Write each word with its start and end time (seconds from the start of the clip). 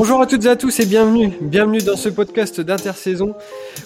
Bonjour 0.00 0.20
à 0.20 0.26
toutes 0.26 0.44
et 0.44 0.48
à 0.48 0.54
tous 0.54 0.78
et 0.78 0.86
bienvenue, 0.86 1.32
bienvenue 1.40 1.78
dans 1.78 1.96
ce 1.96 2.08
podcast 2.08 2.60
d'intersaison 2.60 3.34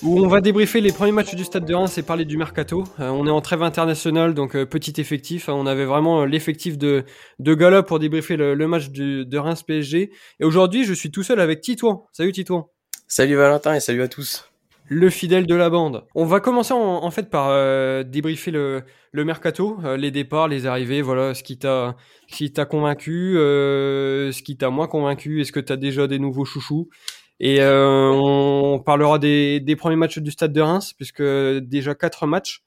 où 0.03 0.23
on 0.23 0.29
va 0.29 0.43
débriefer 0.43 0.83
les 0.83 0.93
premiers 0.93 1.11
matchs 1.11 1.35
du 1.35 1.43
Stade 1.43 1.65
de 1.65 1.73
Reims 1.73 1.97
et 1.97 2.03
parler 2.03 2.27
du 2.27 2.37
mercato. 2.37 2.85
Euh, 3.01 3.09
on 3.09 3.27
est 3.27 3.31
en 3.31 3.41
trêve 3.41 3.63
internationale 3.63 4.35
donc 4.35 4.55
euh, 4.55 4.67
petit 4.67 5.01
effectif, 5.01 5.49
hein. 5.49 5.55
on 5.55 5.65
avait 5.65 5.87
vraiment 5.87 6.21
euh, 6.21 6.27
l'effectif 6.27 6.77
de 6.77 7.05
de 7.39 7.55
gala 7.55 7.83
pour 7.83 7.99
débriefer 7.99 8.37
le, 8.37 8.55
match 8.69 8.91
de 8.91 9.39
Reims 9.39 9.63
PSG 9.63 10.11
et 10.39 10.45
aujourd'hui 10.45 10.85
je 10.85 10.93
suis 10.93 11.11
tout 11.11 11.23
seul 11.23 11.41
avec 11.41 11.63
Titouan. 11.63 12.07
Salut 12.13 12.33
Titouan. 12.33 12.69
Salut 13.09 13.37
Valentin 13.37 13.75
et 13.75 13.81
salut 13.81 14.03
à 14.03 14.09
tous 14.09 14.52
le 14.87 15.11
fidèle 15.11 15.47
de 15.47 15.55
la 15.55 15.71
bande. 15.71 16.05
On 16.15 16.25
va 16.25 16.41
commencer 16.41 16.75
en, 16.75 17.11
fait 17.11 17.31
par 17.31 17.49
euh, 17.51 18.03
débriefer 18.03 18.51
le, 18.51 18.85
mercato, 19.15 19.79
euh, 19.85 19.97
les 19.97 20.11
départs, 20.11 20.49
les 20.49 20.67
arrivées, 20.67 21.03
voilà, 21.03 21.35
ce 21.35 21.43
qui 21.43 21.59
t'a 21.59 21.97
qui 22.29 22.53
t'a 22.53 22.65
convaincu, 22.65 23.39
euh, 23.39 24.33
ce 24.33 24.43
qui 24.43 24.57
t'a 24.57 24.71
moins 24.71 24.87
convaincu, 24.87 25.41
est-ce 25.41 25.53
que 25.53 25.61
tu 25.61 25.73
as 25.73 25.77
déjà 25.77 26.07
des 26.07 26.19
nouveaux 26.19 26.45
chouchous? 26.45 26.89
Et 27.41 27.59
on 27.61 28.81
parlera 28.85 29.19
des, 29.19 29.77
premiers 29.77 29.97
matchs 29.97 30.19
du 30.19 30.31
Stade 30.31 30.53
de 30.53 30.61
Reims 30.61 30.93
puisque 30.93 31.23
déjà 31.23 31.95
quatre 31.95 32.27
matchs 32.27 32.63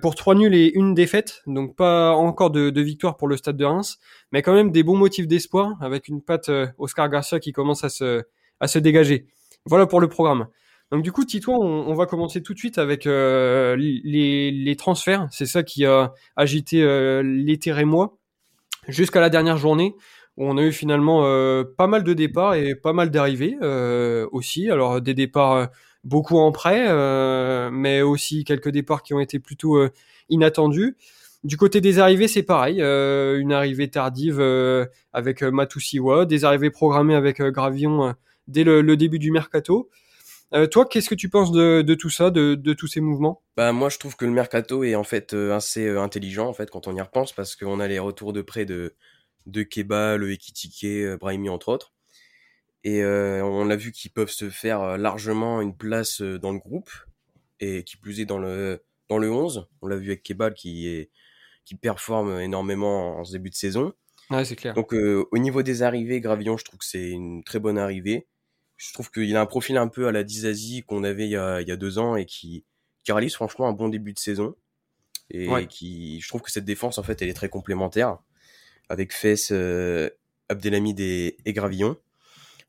pour 0.00 0.16
trois 0.16 0.34
nuls 0.34 0.54
et 0.54 0.72
une 0.74 0.92
défaite, 0.92 1.42
donc 1.46 1.76
pas 1.76 2.12
encore 2.12 2.50
de, 2.50 2.80
victoire 2.80 3.16
pour 3.16 3.28
le 3.28 3.36
Stade 3.36 3.56
de 3.56 3.64
Reims, 3.64 3.98
mais 4.32 4.42
quand 4.42 4.54
même 4.54 4.72
des 4.72 4.82
bons 4.82 4.96
motifs 4.96 5.28
d'espoir 5.28 5.76
avec 5.80 6.08
une 6.08 6.20
patte 6.20 6.50
Oscar 6.78 7.08
Garcia 7.08 7.38
qui 7.38 7.52
commence 7.52 7.84
à 7.84 7.88
se 7.90 8.78
dégager. 8.80 9.26
Voilà 9.66 9.86
pour 9.86 10.00
le 10.00 10.08
programme. 10.08 10.48
Donc 10.92 11.02
du 11.02 11.10
coup, 11.10 11.24
Tito, 11.24 11.54
on, 11.54 11.94
va 11.94 12.04
commencer 12.04 12.42
tout 12.42 12.52
de 12.52 12.58
suite 12.58 12.76
avec 12.76 13.06
euh, 13.06 13.76
les, 13.78 14.76
transferts. 14.76 15.26
C'est 15.30 15.46
ça 15.46 15.62
qui 15.62 15.86
a 15.86 16.12
agité 16.36 16.82
euh, 16.82 17.22
l'été 17.22 17.72
rémois 17.72 18.18
jusqu'à 18.88 19.18
la 19.20 19.30
dernière 19.30 19.56
journée 19.56 19.94
où 20.36 20.44
on 20.44 20.58
a 20.58 20.62
eu 20.62 20.70
finalement 20.70 21.24
euh, 21.24 21.64
pas 21.64 21.86
mal 21.86 22.04
de 22.04 22.12
départs 22.12 22.56
et 22.56 22.74
pas 22.74 22.92
mal 22.92 23.10
d'arrivées 23.10 23.56
aussi. 24.32 24.70
Alors 24.70 25.00
des 25.00 25.14
départs 25.14 25.70
beaucoup 26.04 26.36
en 26.36 26.52
prêt, 26.52 26.86
mais 27.70 28.02
aussi 28.02 28.44
quelques 28.44 28.70
départs 28.70 29.02
qui 29.02 29.14
ont 29.14 29.20
été 29.20 29.38
plutôt 29.38 29.82
inattendus. 30.28 30.98
Du 31.42 31.56
côté 31.56 31.80
des 31.80 32.00
arrivées, 32.00 32.28
c'est 32.28 32.42
pareil. 32.42 32.80
une 32.82 33.52
arrivée 33.52 33.88
tardive 33.88 34.42
avec 35.14 35.42
Matusiwa, 35.42 36.26
des 36.26 36.44
arrivées 36.44 36.70
programmées 36.70 37.14
avec 37.14 37.40
Gravion 37.40 38.14
dès 38.46 38.64
le, 38.64 38.96
début 38.96 39.18
du 39.18 39.30
mercato. 39.30 39.88
Euh, 40.54 40.66
toi, 40.66 40.86
qu'est-ce 40.86 41.08
que 41.08 41.14
tu 41.14 41.28
penses 41.30 41.50
de, 41.50 41.94
tout 41.94 42.10
ça, 42.10 42.30
de, 42.30 42.72
tous 42.74 42.86
ces 42.86 43.00
mouvements? 43.00 43.42
Bah 43.56 43.72
moi, 43.72 43.88
je 43.88 43.98
trouve 43.98 44.16
que 44.16 44.24
le 44.24 44.32
mercato 44.32 44.84
est 44.84 44.94
en 44.94 45.04
fait 45.04 45.32
euh, 45.32 45.54
assez 45.54 45.86
euh, 45.86 46.00
intelligent 46.00 46.46
en 46.46 46.52
fait 46.52 46.70
quand 46.70 46.86
on 46.86 46.94
y 46.94 47.00
repense 47.00 47.32
parce 47.32 47.56
qu'on 47.56 47.80
a 47.80 47.88
les 47.88 47.98
retours 47.98 48.32
de 48.32 48.42
près 48.42 48.64
de 48.64 48.94
de 49.46 49.62
Keba, 49.64 50.16
le 50.18 50.30
Ekitike, 50.30 51.18
Brahimi 51.18 51.48
entre 51.48 51.68
autres. 51.68 51.92
Et 52.84 53.04
on 53.04 53.70
a 53.70 53.76
vu 53.76 53.92
qu'ils 53.92 54.12
peuvent 54.12 54.30
se 54.30 54.50
faire 54.50 54.98
largement 54.98 55.60
une 55.60 55.76
place 55.76 56.20
dans 56.20 56.52
le 56.52 56.58
groupe 56.58 56.90
et 57.60 57.84
qui 57.84 57.96
plus 57.96 58.20
est 58.20 58.24
dans 58.24 58.38
le 58.38 58.84
dans 59.08 59.18
le 59.18 59.30
11. 59.32 59.68
On 59.82 59.88
l'a 59.88 59.96
vu 59.96 60.10
avec 60.10 60.22
Keba 60.22 60.52
qui 60.52 60.88
est 60.88 61.10
qui 61.64 61.74
performe 61.74 62.40
énormément 62.40 63.18
en 63.18 63.24
ce 63.24 63.32
début 63.32 63.50
de 63.50 63.54
saison. 63.56 63.92
Ouais, 64.30 64.44
c'est 64.44 64.56
clair. 64.56 64.74
Donc 64.74 64.92
au 64.92 65.38
niveau 65.38 65.62
des 65.62 65.82
arrivées, 65.82 66.20
Gravillon, 66.20 66.56
je 66.56 66.64
trouve 66.64 66.78
que 66.78 66.86
c'est 66.86 67.10
une 67.10 67.42
très 67.42 67.58
bonne 67.58 67.78
arrivée 67.78 68.28
je 68.82 68.92
trouve 68.92 69.10
qu'il 69.12 69.36
a 69.36 69.40
un 69.40 69.46
profil 69.46 69.76
un 69.76 69.86
peu 69.86 70.08
à 70.08 70.12
la 70.12 70.24
Dizazi 70.24 70.82
qu'on 70.82 71.04
avait 71.04 71.26
il 71.26 71.30
y, 71.30 71.36
a, 71.36 71.60
il 71.60 71.68
y 71.68 71.70
a 71.70 71.76
deux 71.76 71.98
ans 71.98 72.16
et 72.16 72.26
qui, 72.26 72.64
qui 73.04 73.12
réalise 73.12 73.34
franchement 73.34 73.68
un 73.68 73.72
bon 73.72 73.88
début 73.88 74.12
de 74.12 74.18
saison. 74.18 74.56
Et 75.30 75.48
qui, 75.66 76.20
je 76.20 76.28
trouve 76.28 76.42
que 76.42 76.50
cette 76.50 76.66
défense, 76.66 76.98
en 76.98 77.02
fait, 77.02 77.22
elle 77.22 77.28
est 77.28 77.34
très 77.34 77.48
complémentaire 77.48 78.18
avec 78.90 79.14
Fess, 79.14 79.50
euh, 79.50 80.10
Abdelhamid 80.50 81.00
et, 81.00 81.36
Gravillon. 81.46 81.96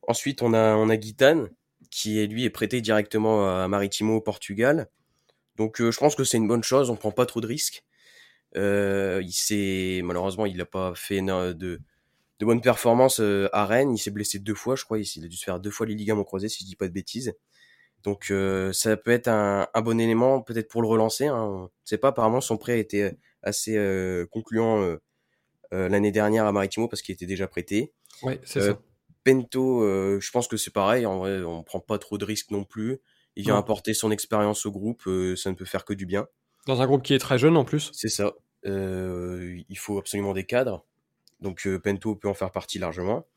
Ensuite, 0.07 0.41
on 0.41 0.53
a, 0.53 0.75
on 0.75 0.87
a 0.87 0.95
Guitane, 0.95 1.49
qui 1.89 2.25
lui 2.27 2.45
est 2.45 2.49
prêté 2.49 2.79
directement 2.79 3.61
à 3.61 3.67
Maritimo 3.67 4.15
au 4.15 4.21
Portugal. 4.21 4.87
Donc, 5.57 5.81
euh, 5.81 5.91
je 5.91 5.97
pense 5.97 6.15
que 6.15 6.23
c'est 6.23 6.37
une 6.37 6.47
bonne 6.47 6.63
chose. 6.63 6.89
On 6.89 6.95
prend 6.95 7.11
pas 7.11 7.25
trop 7.25 7.41
de 7.41 7.47
risques. 7.47 7.83
Euh, 8.55 9.19
il 9.23 9.33
s'est, 9.33 10.01
malheureusement, 10.03 10.45
il 10.45 10.55
n'a 10.55 10.65
pas 10.65 10.93
fait 10.95 11.21
de, 11.21 11.81
de 12.39 12.45
bonnes 12.45 12.61
performances 12.61 13.19
euh, 13.19 13.49
à 13.53 13.65
Rennes. 13.65 13.93
Il 13.93 13.97
s'est 13.97 14.11
blessé 14.11 14.39
deux 14.39 14.55
fois, 14.55 14.75
je 14.75 14.83
crois. 14.83 14.97
Il 14.99 15.25
a 15.25 15.27
dû 15.27 15.35
se 15.35 15.43
faire 15.43 15.59
deux 15.59 15.71
fois 15.71 15.85
les 15.85 15.95
ligaments 15.95 16.23
croisés, 16.23 16.49
si 16.49 16.63
je 16.63 16.67
dis 16.67 16.75
pas 16.75 16.87
de 16.87 16.93
bêtises. 16.93 17.33
Donc 18.03 18.31
euh, 18.31 18.73
ça 18.73 18.97
peut 18.97 19.11
être 19.11 19.29
un, 19.29 19.67
bon 19.81 19.99
élément, 19.99 20.41
peut-être 20.41 20.67
pour 20.67 20.81
le 20.81 20.87
relancer. 20.87 21.27
Hein. 21.27 21.41
On 21.41 21.69
sait 21.85 21.97
pas. 21.97 22.09
Apparemment, 22.09 22.41
son 22.41 22.57
prêt 22.57 22.79
était 22.79 23.17
assez 23.41 23.77
euh, 23.77 24.25
concluant 24.27 24.97
l'année 25.71 26.11
dernière 26.11 26.45
à 26.45 26.51
Maritimo 26.51 26.87
parce 26.87 27.01
qu'il 27.01 27.13
était 27.13 27.25
déjà 27.25 27.47
prêté. 27.47 27.93
Ouais, 28.21 28.39
c'est 28.43 28.61
ça. 28.61 28.79
Pento, 29.23 29.81
je 30.19 30.31
pense 30.31 30.47
que 30.47 30.57
c'est 30.57 30.73
pareil. 30.73 31.05
En 31.05 31.17
vrai, 31.17 31.41
on 31.41 31.63
prend 31.63 31.79
pas 31.79 31.97
trop 31.97 32.17
de 32.17 32.25
risques 32.25 32.51
non 32.51 32.63
plus. 32.63 32.99
Il 33.35 33.43
vient 33.43 33.57
apporter 33.57 33.95
son 33.95 34.11
expérience 34.11 34.67
au 34.67 34.71
groupe. 34.71 35.03
ça 35.35 35.49
ne 35.49 35.55
peut 35.55 35.65
faire 35.65 35.85
que 35.85 35.93
du 35.93 36.05
bien. 36.05 36.27
Dans 36.67 36.81
un 36.81 36.85
groupe 36.85 37.01
qui 37.01 37.13
est 37.15 37.19
très 37.19 37.39
jeune 37.39 37.57
en 37.57 37.65
plus. 37.65 37.89
C'est 37.93 38.09
ça. 38.09 38.33
il 38.65 39.77
faut 39.77 39.97
absolument 39.97 40.33
des 40.33 40.43
cadres. 40.43 40.85
Donc 41.43 41.67
euh, 41.67 41.77
Pento 41.77 42.15
peut 42.15 42.27
en 42.27 42.33
faire 42.33 42.51
partie 42.51 42.79
largement. 42.79 43.27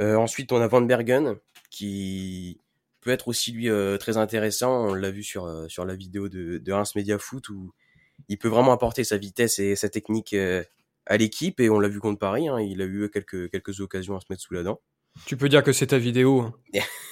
Euh, 0.00 0.16
ensuite, 0.16 0.52
on 0.52 0.60
a 0.62 0.66
Van 0.68 0.80
Bergen 0.80 1.36
qui 1.70 2.58
peut 3.02 3.10
être 3.10 3.28
aussi 3.28 3.52
lui 3.52 3.68
euh, 3.68 3.98
très 3.98 4.16
intéressant. 4.16 4.86
On 4.88 4.94
l'a 4.94 5.10
vu 5.10 5.22
sur 5.22 5.66
sur 5.68 5.84
la 5.84 5.94
vidéo 5.94 6.28
de, 6.30 6.56
de 6.58 6.72
Reims 6.72 6.94
Media 6.94 7.18
Foot 7.18 7.50
où 7.50 7.72
il 8.28 8.38
peut 8.38 8.48
vraiment 8.48 8.72
apporter 8.72 9.04
sa 9.04 9.18
vitesse 9.18 9.58
et 9.58 9.76
sa 9.76 9.90
technique 9.90 10.34
à 11.06 11.16
l'équipe 11.16 11.60
et 11.60 11.68
on 11.68 11.80
l'a 11.80 11.88
vu 11.88 12.00
contre 12.00 12.18
Paris. 12.18 12.48
Hein. 12.48 12.60
il 12.60 12.80
a 12.80 12.86
eu 12.86 13.10
quelques 13.10 13.50
quelques 13.50 13.80
occasions 13.80 14.16
à 14.16 14.20
se 14.20 14.26
mettre 14.30 14.42
sous 14.42 14.54
la 14.54 14.62
dent. 14.62 14.80
Tu 15.26 15.36
peux 15.36 15.50
dire 15.50 15.62
que 15.62 15.72
c'est 15.72 15.88
ta 15.88 15.98
vidéo. 15.98 16.54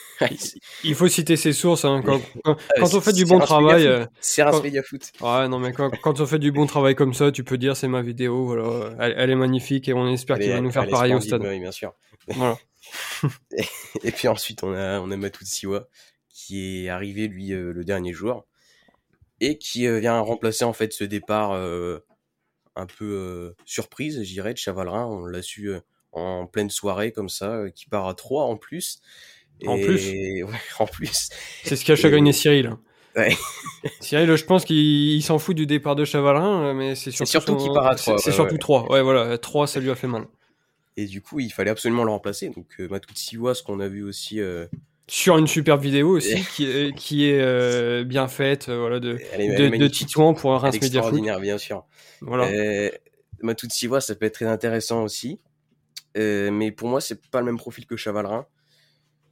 Il 0.85 0.95
faut 0.95 1.09
citer 1.09 1.37
ses 1.37 1.53
sources. 1.53 1.85
Hein. 1.85 2.03
Quand, 2.05 2.21
quand, 2.45 2.57
euh, 2.79 2.97
on 2.97 3.01
fait 3.01 3.13
du 3.13 3.25
bon 3.25 3.39
travail. 3.39 3.87
Euh, 3.87 4.07
c'est 4.21 4.45
Media 4.63 4.83
Foot. 4.83 5.13
Ouais, 5.21 5.49
non, 5.49 5.59
mais 5.59 5.73
quand, 5.73 5.91
quand, 6.03 6.21
on 6.21 6.27
fait 6.27 6.39
du 6.39 6.53
bon 6.53 6.67
travail 6.67 6.95
comme 6.95 7.15
ça, 7.15 7.33
tu 7.33 7.45
peux 7.45 7.59
dire 7.59 7.77
c'est 7.77 7.89
ma 7.89 8.03
vidéo. 8.03 8.47
Voilà. 8.47 8.95
Elle, 8.99 9.31
est 9.31 9.37
magnifique 9.37 9.89
et 9.89 9.95
on 9.95 10.09
espère 10.09 10.39
qu'il 10.39 10.51
va 10.51 10.61
nous 10.61 10.71
faire 10.71 10.89
pareil 10.89 11.15
au 11.15 11.21
stade. 11.21 11.43
Oui, 11.43 11.59
bien 11.59 11.73
sûr. 11.73 11.95
Voilà. 12.29 12.59
et, 14.03 14.13
puis 14.13 14.29
ensuite, 14.29 14.63
on 14.63 14.75
a, 14.75 15.01
on 15.01 15.11
a 15.11 15.17
Matou 15.17 15.45
Siwa 15.45 15.87
qui 16.29 16.85
est 16.85 16.89
arrivé, 16.89 17.29
lui, 17.29 17.53
euh, 17.53 17.73
le 17.73 17.85
dernier 17.85 18.13
jour 18.13 18.47
et 19.43 19.57
qui 19.57 19.89
vient 20.01 20.21
remplacer 20.21 20.65
en 20.65 20.75
fait 20.75 20.93
ce 20.93 21.03
départ 21.03 21.53
un 21.55 22.87
peu 22.87 23.55
surprise, 23.65 24.23
je 24.23 24.33
dirais, 24.35 24.53
de 24.53 24.59
Chavalrin. 24.59 25.07
On 25.07 25.25
l'a 25.25 25.41
su 25.41 25.73
en 26.13 26.47
pleine 26.47 26.69
soirée 26.69 27.11
comme 27.11 27.31
ça, 27.31 27.71
qui 27.75 27.87
part 27.87 28.07
à 28.07 28.13
3 28.13 28.45
en 28.45 28.59
plus. 28.59 29.01
En 29.67 29.77
plus 29.77 30.11
ouais, 30.11 30.45
en 30.79 30.87
plus. 30.87 31.29
C'est 31.65 31.77
ce 31.77 31.85
qui 31.85 31.93
a 31.93 31.97
chagriné 31.97 32.33
Cyril. 32.33 32.77
Ouais. 33.17 33.37
Cyril, 34.01 34.35
je 34.37 34.45
pense 34.45 34.65
qu'il 34.65 35.23
s'en 35.23 35.39
fout 35.39 35.57
du 35.57 35.67
départ 35.67 35.97
de 35.97 36.05
Chavalin, 36.05 36.75
mais 36.75 36.95
c'est 36.95 37.11
surtout, 37.11 37.31
surtout 37.31 37.57
qu'il 37.57 37.73
part 37.73 37.87
à 37.87 37.95
3. 37.95 38.19
C'est 38.19 38.33
surtout 38.33 38.59
3. 38.59 38.91
Ouais, 38.91 39.03
voilà, 39.03 39.37
3, 39.39 39.67
ça 39.67 39.81
lui 39.81 39.91
a 39.91 39.95
fait 39.95 40.07
mal. 40.07 40.27
Et 40.97 41.07
du 41.07 41.23
coup, 41.23 41.41
il 41.41 41.51
fallait 41.51 41.71
absolument 41.71 42.05
le 42.05 42.11
remplacer. 42.11 42.51
Donc, 42.51 42.67
euh, 42.79 42.89
Siwa, 43.15 43.55
ce 43.55 43.63
qu'on 43.63 43.81
a 43.81 43.89
vu 43.89 44.03
aussi. 44.03 44.41
Euh... 44.41 44.67
Sur 45.07 45.39
une 45.39 45.47
superbe 45.49 45.83
vidéo 45.83 46.11
aussi, 46.11 46.45
qui 46.55 46.65
est, 46.67 46.95
qui 46.95 47.29
est 47.29 47.41
euh, 47.41 48.05
bien 48.05 48.29
faite, 48.29 48.69
euh, 48.69 48.79
voilà, 48.79 49.01
de, 49.01 49.15
de, 49.15 49.77
de 49.77 49.89
Titouan 49.89 50.35
pour 50.35 50.53
un 50.53 50.59
Reims 50.59 50.75
Media 50.75 50.87
extraordinaire, 50.87 51.41
bien 51.41 51.59
sûr. 51.59 51.85
Voilà. 52.21 52.45
Ça 52.45 54.15
peut 54.15 54.27
être 54.27 54.35
très 54.35 54.47
intéressant 54.47 55.03
aussi. 55.03 55.41
mais 56.15 56.71
pour 56.71 56.89
moi, 56.89 57.01
c'est 57.01 57.29
pas 57.31 57.41
le 57.41 57.47
même 57.47 57.59
profil 57.59 57.87
que 57.87 57.97
Chavalrin. 57.97 58.47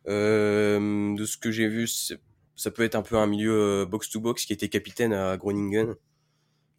Euh, 0.07 1.15
de 1.15 1.25
ce 1.25 1.37
que 1.37 1.51
j'ai 1.51 1.69
vu, 1.69 1.89
ça 1.89 2.71
peut 2.71 2.83
être 2.83 2.95
un 2.95 3.03
peu 3.03 3.17
un 3.17 3.27
milieu 3.27 3.87
box-to-box 3.87 4.45
qui 4.47 4.53
était 4.53 4.69
capitaine 4.69 5.13
à 5.13 5.37
Groningen. 5.37 5.95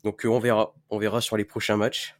Donc 0.03 0.25
euh, 0.25 0.29
on 0.29 0.39
verra, 0.39 0.73
on 0.89 0.97
verra 0.97 1.21
sur 1.21 1.37
les 1.37 1.45
prochains 1.45 1.77
matchs. 1.77 2.15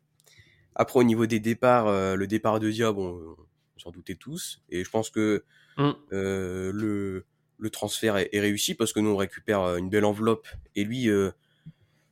Après 0.75 1.00
au 1.00 1.03
niveau 1.03 1.25
des 1.25 1.39
départs, 1.39 1.88
euh, 1.88 2.15
le 2.15 2.27
départ 2.27 2.59
de 2.59 2.69
Dia, 2.69 2.91
bon, 2.91 3.35
on 3.75 3.79
s'en 3.79 3.91
doutait 3.91 4.15
tous, 4.15 4.62
et 4.69 4.83
je 4.83 4.89
pense 4.89 5.09
que 5.09 5.44
mm. 5.77 5.91
le, 6.12 7.25
le 7.57 7.69
transfert 7.69 8.18
est, 8.18 8.29
réussi 8.33 8.75
parce 8.75 8.94
que 8.94 9.00
nous 9.00 9.09
on 9.09 9.18
récupère 9.18 9.77
une 9.77 9.89
belle 9.89 10.06
enveloppe 10.06 10.47
et 10.75 10.83
lui 10.83 11.09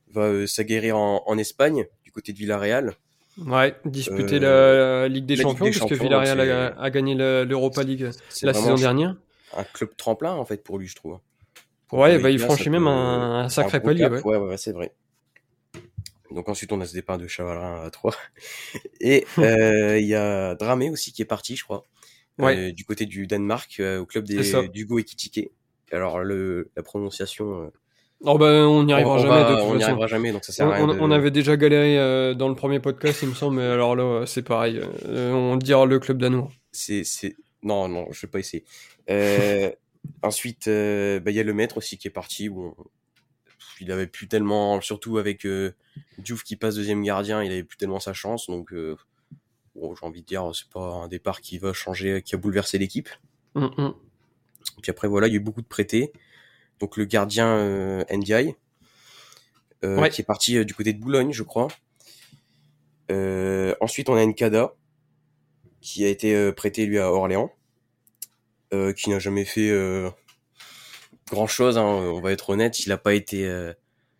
va 0.08 0.46
s'aguerrir 0.46 0.96
en, 0.96 1.22
en, 1.26 1.38
Espagne 1.38 1.86
du 2.02 2.10
côté 2.10 2.32
de 2.32 2.38
Villarreal. 2.38 2.96
Ouais, 3.46 3.76
disputer 3.84 4.38
la, 4.38 5.08
Ligue 5.08 5.26
des 5.26 5.36
Champions, 5.36 5.66
parce 5.66 5.90
que 5.90 5.94
Villarreal 5.94 6.40
a, 6.76 6.90
gagné 6.90 7.14
l'Europa 7.14 7.82
League 7.82 8.10
la 8.42 8.54
saison 8.54 8.74
dernière. 8.74 9.16
Un 9.56 9.64
club 9.64 9.90
tremplin, 9.96 10.34
en 10.34 10.44
fait, 10.44 10.62
pour 10.62 10.78
lui, 10.78 10.88
je 10.88 10.96
trouve. 10.96 11.18
ouais, 11.92 12.18
bah, 12.18 12.30
il 12.30 12.38
franchit 12.38 12.70
même 12.70 12.86
un, 12.86 13.48
sacré 13.48 13.80
palier. 13.80 14.06
Ouais, 14.06 14.22
ouais, 14.22 14.36
ouais 14.36 14.56
c'est 14.56 14.72
vrai. 14.72 14.92
Donc 16.30 16.48
ensuite, 16.48 16.72
on 16.72 16.80
a 16.80 16.86
ce 16.86 16.92
départ 16.92 17.18
de 17.18 17.26
Chavalin 17.26 17.82
à 17.82 17.90
3. 17.90 18.14
Et 19.00 19.26
euh, 19.38 19.98
il 19.98 20.06
y 20.06 20.14
a 20.14 20.54
Dramé 20.54 20.90
aussi 20.90 21.12
qui 21.12 21.22
est 21.22 21.26
parti, 21.26 21.56
je 21.56 21.64
crois. 21.64 21.84
Euh, 22.40 22.70
du 22.72 22.84
côté 22.84 23.06
du 23.06 23.26
Danemark, 23.26 23.80
euh, 23.80 23.98
au 23.98 24.06
club 24.06 24.24
des, 24.24 24.68
d'Hugo 24.68 24.98
Ekitike. 24.98 25.50
Alors, 25.90 26.20
le, 26.20 26.70
la 26.76 26.82
prononciation 26.82 27.72
Oh 28.24 28.36
ben, 28.36 28.64
on 28.64 28.84
n'y 28.84 28.92
arrivera 28.92 29.18
jamais. 29.18 29.62
on 29.62 29.76
n'y 29.76 29.84
arrivera 29.84 30.06
jamais, 30.08 30.32
donc 30.32 30.44
ça 30.44 30.52
sert 30.52 30.66
on, 30.66 30.70
à 30.70 30.76
rien. 30.76 30.98
On, 31.00 31.10
avait 31.10 31.30
déjà 31.30 31.56
galéré 31.56 31.98
euh, 31.98 32.34
dans 32.34 32.48
le 32.48 32.56
premier 32.56 32.80
podcast, 32.80 33.20
il 33.22 33.28
me 33.28 33.34
semble, 33.34 33.56
mais 33.56 33.66
alors 33.66 33.94
là, 33.94 34.24
c'est 34.26 34.42
pareil. 34.42 34.80
Euh, 35.06 35.32
on 35.32 35.56
dira 35.56 35.86
le 35.86 36.00
club 36.00 36.18
danois. 36.18 36.50
C'est, 36.72 37.04
c'est, 37.04 37.36
Non, 37.62 37.88
non, 37.88 38.06
je 38.10 38.20
vais 38.22 38.30
pas 38.30 38.40
essayer. 38.40 38.64
Euh, 39.08 39.70
ensuite, 40.22 40.68
euh, 40.68 41.20
bah, 41.20 41.30
il 41.30 41.36
y 41.36 41.40
a 41.40 41.44
le 41.44 41.54
maître 41.54 41.78
aussi 41.78 41.96
qui 41.96 42.08
est 42.08 42.12
parti. 42.12 42.48
Où 42.48 42.74
il 43.80 43.92
avait 43.92 44.06
plus 44.06 44.28
tellement, 44.28 44.80
surtout 44.80 45.18
avec 45.18 45.46
euh, 45.46 45.72
Diouf 46.18 46.42
qui 46.42 46.56
passe 46.56 46.74
deuxième 46.74 47.02
gardien, 47.02 47.42
il 47.42 47.52
avait 47.52 47.64
plus 47.64 47.76
tellement 47.76 48.00
sa 48.00 48.12
chance. 48.12 48.46
Donc, 48.48 48.72
euh, 48.72 48.96
bon, 49.74 49.94
j'ai 49.94 50.04
envie 50.04 50.22
de 50.22 50.26
dire, 50.26 50.50
c'est 50.54 50.68
pas 50.68 50.80
un 50.80 51.08
départ 51.08 51.40
qui 51.40 51.58
va 51.58 51.72
changer, 51.72 52.22
qui 52.22 52.34
a 52.34 52.38
bouleversé 52.38 52.78
l'équipe. 52.78 53.08
Hum. 53.54 53.94
Puis 54.82 54.90
après, 54.90 55.08
voilà, 55.08 55.28
il 55.28 55.30
y 55.30 55.34
a 55.34 55.36
eu 55.36 55.42
beaucoup 55.42 55.62
de 55.62 55.66
prêtés. 55.66 56.12
Donc, 56.80 56.96
le 56.96 57.04
gardien 57.04 57.48
euh, 57.48 58.04
NDI, 58.10 58.54
euh, 59.84 59.98
Ouais. 60.00 60.10
qui 60.10 60.20
est 60.20 60.24
parti 60.24 60.56
euh, 60.56 60.64
du 60.64 60.74
côté 60.74 60.92
de 60.92 61.00
Boulogne, 61.00 61.32
je 61.32 61.42
crois. 61.42 61.68
Euh, 63.10 63.74
ensuite, 63.80 64.08
on 64.08 64.14
a 64.14 64.24
Nkada, 64.24 64.74
qui 65.80 66.04
a 66.04 66.08
été 66.08 66.34
euh, 66.34 66.52
prêté 66.52 66.86
lui 66.86 66.98
à 66.98 67.10
Orléans, 67.12 67.50
euh, 68.74 68.92
qui 68.92 69.10
n'a 69.10 69.18
jamais 69.18 69.44
fait 69.44 69.70
euh, 69.70 70.10
grand 71.30 71.46
chose. 71.46 71.78
Hein, 71.78 71.84
on 71.84 72.20
va 72.20 72.32
être 72.32 72.50
honnête, 72.50 72.80
il 72.80 72.92
a 72.92 72.98
pas 72.98 73.14
été. 73.14 73.46
euh, 73.46 73.72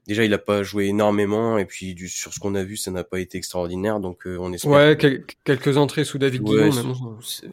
déjà, 0.07 0.25
il 0.25 0.33
a 0.33 0.39
pas 0.39 0.63
joué 0.63 0.87
énormément, 0.87 1.59
et 1.59 1.65
puis 1.67 1.95
du, 1.95 2.09
sur 2.09 2.33
ce 2.33 2.41
qu'on 2.41 2.55
a 2.55 2.65
vu, 2.65 2.77
ça 2.77 2.91
n'a 2.91 3.05
pas 3.05 3.21
été 3.21 3.37
extraordinaire. 3.39 4.01
Donc, 4.01 4.27
euh, 4.27 4.39
on 4.41 4.53
espère. 4.53 4.71
Ouais, 4.73 4.97
quel- 4.99 5.25
quelques 5.45 5.77
entrées 5.77 6.05
sous 6.05 6.19
David 6.19 6.43
Ouais, 6.49 6.71
c'est- 7.23 7.47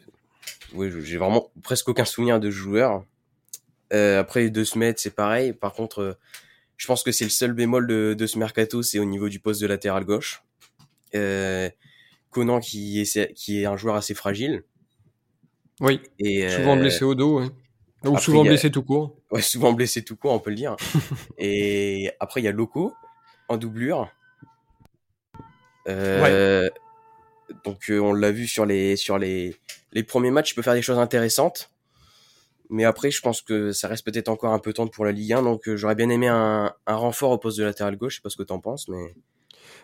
Oui, 0.74 0.90
j'ai 1.04 1.16
vraiment 1.18 1.50
presque 1.62 1.88
aucun 1.88 2.04
souvenir 2.04 2.40
de 2.40 2.50
ce 2.50 2.56
joueur. 2.56 3.04
Euh, 3.92 4.20
après, 4.20 4.50
de 4.50 4.64
Smet, 4.64 4.94
c'est 4.96 5.14
pareil. 5.14 5.52
Par 5.52 5.72
contre, 5.72 6.00
euh, 6.02 6.12
je 6.76 6.86
pense 6.86 7.02
que 7.02 7.12
c'est 7.12 7.24
le 7.24 7.30
seul 7.30 7.52
bémol 7.52 7.86
de, 7.86 8.14
de 8.14 8.26
ce 8.26 8.38
mercato, 8.38 8.82
c'est 8.82 8.98
au 8.98 9.04
niveau 9.04 9.28
du 9.28 9.38
poste 9.40 9.60
de 9.60 9.66
latéral 9.66 10.04
gauche. 10.04 10.42
Euh, 11.14 11.70
Conan 12.30 12.60
qui 12.60 13.00
est, 13.00 13.32
qui 13.34 13.62
est 13.62 13.66
un 13.66 13.76
joueur 13.76 13.94
assez 13.94 14.14
fragile. 14.14 14.64
Oui, 15.80 16.00
Et, 16.18 16.48
souvent 16.48 16.76
euh, 16.76 16.80
blessé 16.80 17.04
au 17.04 17.14
dos. 17.14 17.40
ouais. 17.40 17.46
Ou 18.04 18.08
après, 18.10 18.20
souvent 18.20 18.44
a- 18.44 18.48
blessé 18.48 18.70
tout 18.70 18.82
court. 18.82 19.16
Ouais, 19.30 19.40
souvent 19.42 19.72
blessé 19.72 20.02
tout 20.04 20.16
court, 20.16 20.32
on 20.32 20.38
peut 20.38 20.50
le 20.50 20.56
dire. 20.56 20.76
et 21.38 22.10
après, 22.20 22.40
il 22.40 22.44
y 22.44 22.48
a 22.48 22.52
Loco 22.52 22.94
en 23.48 23.56
doublure. 23.56 24.10
Euh, 25.88 26.68
Donc, 27.64 27.90
on 27.90 28.12
l'a 28.12 28.32
vu 28.32 28.46
sur 28.46 28.66
les 28.66 28.96
sur 28.96 29.18
les 29.18 29.56
les 29.92 30.02
premiers 30.02 30.30
matchs, 30.30 30.50
il 30.52 30.54
peut 30.54 30.62
faire 30.62 30.74
des 30.74 30.82
choses 30.82 30.98
intéressantes. 30.98 31.70
Mais 32.70 32.84
après, 32.84 33.10
je 33.10 33.20
pense 33.20 33.42
que 33.42 33.72
ça 33.72 33.88
reste 33.88 34.04
peut-être 34.04 34.28
encore 34.28 34.52
un 34.52 34.58
peu 34.58 34.72
tendre 34.72 34.90
pour 34.90 35.04
la 35.04 35.12
Ligue 35.12 35.32
1. 35.32 35.42
Donc, 35.42 35.68
euh, 35.68 35.76
j'aurais 35.76 35.94
bien 35.94 36.08
aimé 36.08 36.28
un, 36.28 36.72
un 36.86 36.96
renfort 36.96 37.30
au 37.30 37.38
poste 37.38 37.58
de 37.58 37.64
latéral 37.64 37.96
gauche. 37.96 38.14
Je 38.14 38.16
sais 38.18 38.22
pas 38.22 38.30
ce 38.30 38.36
que 38.36 38.42
t'en 38.42 38.60
penses, 38.60 38.88
mais 38.88 39.14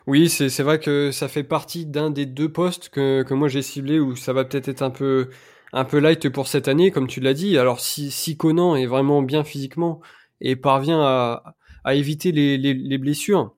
Oui, 0.06 0.28
c'est 0.28 0.62
vrai 0.62 0.80
que 0.80 1.10
ça 1.12 1.28
fait 1.28 1.44
partie 1.44 1.86
d'un 1.86 2.10
des 2.10 2.26
deux 2.26 2.50
postes 2.52 2.88
que, 2.88 3.22
que 3.22 3.34
moi 3.34 3.48
j'ai 3.48 3.62
ciblé 3.62 4.00
où 4.00 4.16
ça 4.16 4.32
va 4.32 4.44
peut-être 4.44 4.68
être 4.68 4.82
un 4.82 4.90
peu 4.90 5.30
un 5.72 5.84
peu 5.84 5.98
light 5.98 6.28
pour 6.28 6.48
cette 6.48 6.68
année, 6.68 6.90
comme 6.90 7.06
tu 7.06 7.20
l'as 7.20 7.34
dit. 7.34 7.56
Alors 7.58 7.80
si, 7.80 8.10
si 8.10 8.36
Conan 8.36 8.76
est 8.76 8.86
vraiment 8.86 9.22
bien 9.22 9.44
physiquement 9.44 10.00
et 10.40 10.56
parvient 10.56 11.00
à, 11.00 11.54
à 11.84 11.94
éviter 11.94 12.32
les, 12.32 12.58
les, 12.58 12.74
les 12.74 12.98
blessures, 12.98 13.54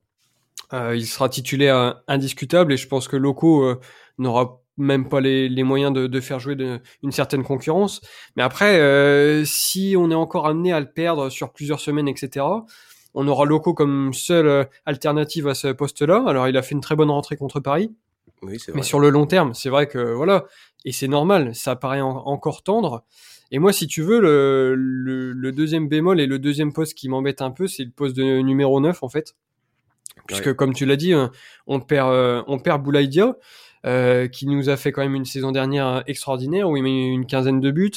euh, 0.73 0.97
il 0.97 1.07
sera 1.07 1.29
titulaire 1.29 1.77
euh, 1.77 1.93
indiscutable 2.09 2.73
et 2.73 2.77
je 2.77 2.89
pense 2.89 3.09
que 3.09 3.17
Loco 3.17 3.65
euh, 3.65 3.81
n'aura 4.19 4.63
même 4.77 5.09
pas 5.09 5.21
les, 5.21 5.49
les 5.49 5.63
moyens 5.63 5.93
de, 5.93 6.07
de 6.07 6.21
faire 6.21 6.41
jouer 6.41 6.57
de, 6.57 6.81
une 7.03 7.13
certaine 7.13 7.43
concurrence. 7.45 8.01
Mais 8.37 8.43
après, 8.43 8.81
euh, 8.81 9.45
si 9.45 9.95
on 9.99 10.11
est 10.11 10.15
encore 10.17 10.47
amené 10.47 10.73
à 10.73 10.81
le 10.81 10.91
perdre 10.91 11.29
sur 11.31 11.53
plusieurs 11.53 11.81
semaines, 11.81 12.09
etc., 12.09 12.45
on 13.15 13.29
aura 13.29 13.45
Loco 13.45 13.75
comme 13.75 14.13
seule 14.13 14.47
euh, 14.49 14.65
alternative 14.87 15.47
à 15.47 15.55
ce 15.55 15.69
poste-là. 15.69 16.25
Alors, 16.27 16.49
il 16.49 16.57
a 16.57 16.63
fait 16.63 16.75
une 16.75 16.81
très 16.81 16.97
bonne 16.97 17.11
rentrée 17.11 17.37
contre 17.37 17.61
Paris, 17.61 17.93
oui, 18.43 18.59
c'est 18.59 18.73
mais 18.73 18.81
vrai. 18.81 18.87
sur 18.89 18.99
le 18.99 19.11
long 19.11 19.27
terme, 19.27 19.55
c'est 19.55 19.71
vrai 19.71 19.87
que 19.87 20.13
voilà, 20.13 20.45
et 20.85 20.91
c'est 20.93 21.07
normal, 21.09 21.55
ça 21.55 21.77
paraît 21.77 22.01
en- 22.01 22.27
encore 22.27 22.63
tendre. 22.65 23.05
Et 23.53 23.61
moi, 23.61 23.73
si 23.73 23.87
tu 23.87 24.03
veux, 24.03 24.19
le, 24.21 24.75
le, 24.75 25.31
le 25.33 25.53
deuxième 25.53 25.87
bémol 25.89 26.21
et 26.21 26.27
le 26.27 26.41
deuxième 26.41 26.73
poste 26.73 26.95
qui 26.95 27.09
m'embête 27.09 27.41
un 27.41 27.53
peu, 27.53 27.69
c'est 27.69 27.85
le 27.85 27.91
poste 27.91 28.17
de 28.17 28.41
numéro 28.41 28.81
9, 28.81 29.03
en 29.05 29.09
fait. 29.09 29.37
Puisque, 30.27 30.47
Ouais. 30.47 30.55
comme 30.57 30.73
tu 30.75 30.85
l'as 30.87 30.97
dit, 30.97 31.13
euh, 31.13 31.29
on 31.69 31.79
perd, 31.81 32.11
euh, 32.11 32.43
on 32.49 32.59
perd 32.59 32.83
Boulaïdia, 32.83 33.37
euh, 33.85 34.29
qui 34.29 34.47
nous 34.47 34.69
a 34.71 34.77
fait 34.77 34.93
quand 34.93 35.03
même 35.03 35.15
une 35.15 35.25
saison 35.25 35.53
dernière 35.53 35.87
euh, 35.87 36.01
extraordinaire, 36.07 36.69
où 36.69 36.77
il 36.77 36.83
met 36.83 37.07
une 37.09 37.27
quinzaine 37.27 37.61
de 37.61 37.71
buts. 37.71 37.91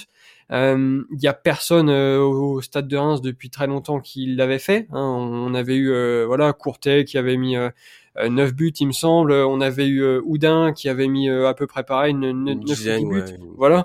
Euh, 0.52 1.04
Il 1.12 1.22
y 1.22 1.28
a 1.28 1.34
personne 1.34 1.90
euh, 1.90 2.20
au 2.20 2.62
stade 2.62 2.88
de 2.88 2.96
Reims 2.98 3.22
depuis 3.22 3.50
très 3.50 3.68
longtemps 3.68 4.00
qui 4.00 4.28
l'avait 4.36 4.60
fait. 4.60 4.88
hein. 4.92 5.00
On 5.02 5.54
avait 5.54 5.76
eu 5.76 5.92
euh, 5.92 6.26
voilà 6.26 6.54
Courtet 6.54 7.04
qui 7.06 7.18
avait 7.18 7.36
mis 7.38 7.58
euh, 7.58 7.70
euh, 8.18 8.30
9 8.30 8.54
buts, 8.54 8.74
il 8.80 8.88
me 8.88 8.92
semble. 8.94 9.32
On 9.34 9.60
avait 9.62 9.88
eu 9.88 10.02
euh, 10.04 10.22
Oudin 10.26 10.72
qui 10.74 10.88
avait 10.90 11.08
mis 11.08 11.30
euh, 11.30 11.48
à 11.50 11.54
peu 11.54 11.68
près 11.68 11.84
pareil, 11.84 12.14
9 12.14 12.32
Une 12.32 12.50
ou 12.50 12.54
10 12.56 12.66
dizaine, 12.66 13.10
buts. 13.10 13.20
ouais, 13.22 13.40
Voilà. 13.58 13.84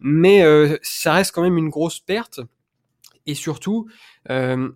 Mais 0.00 0.42
euh, 0.44 0.76
ça 0.82 1.14
reste 1.14 1.32
quand 1.34 1.42
même 1.42 1.56
une 1.58 1.70
grosse 1.70 1.98
perte. 1.98 2.40
Et 3.26 3.34
surtout, 3.34 3.86
euh, 4.30 4.68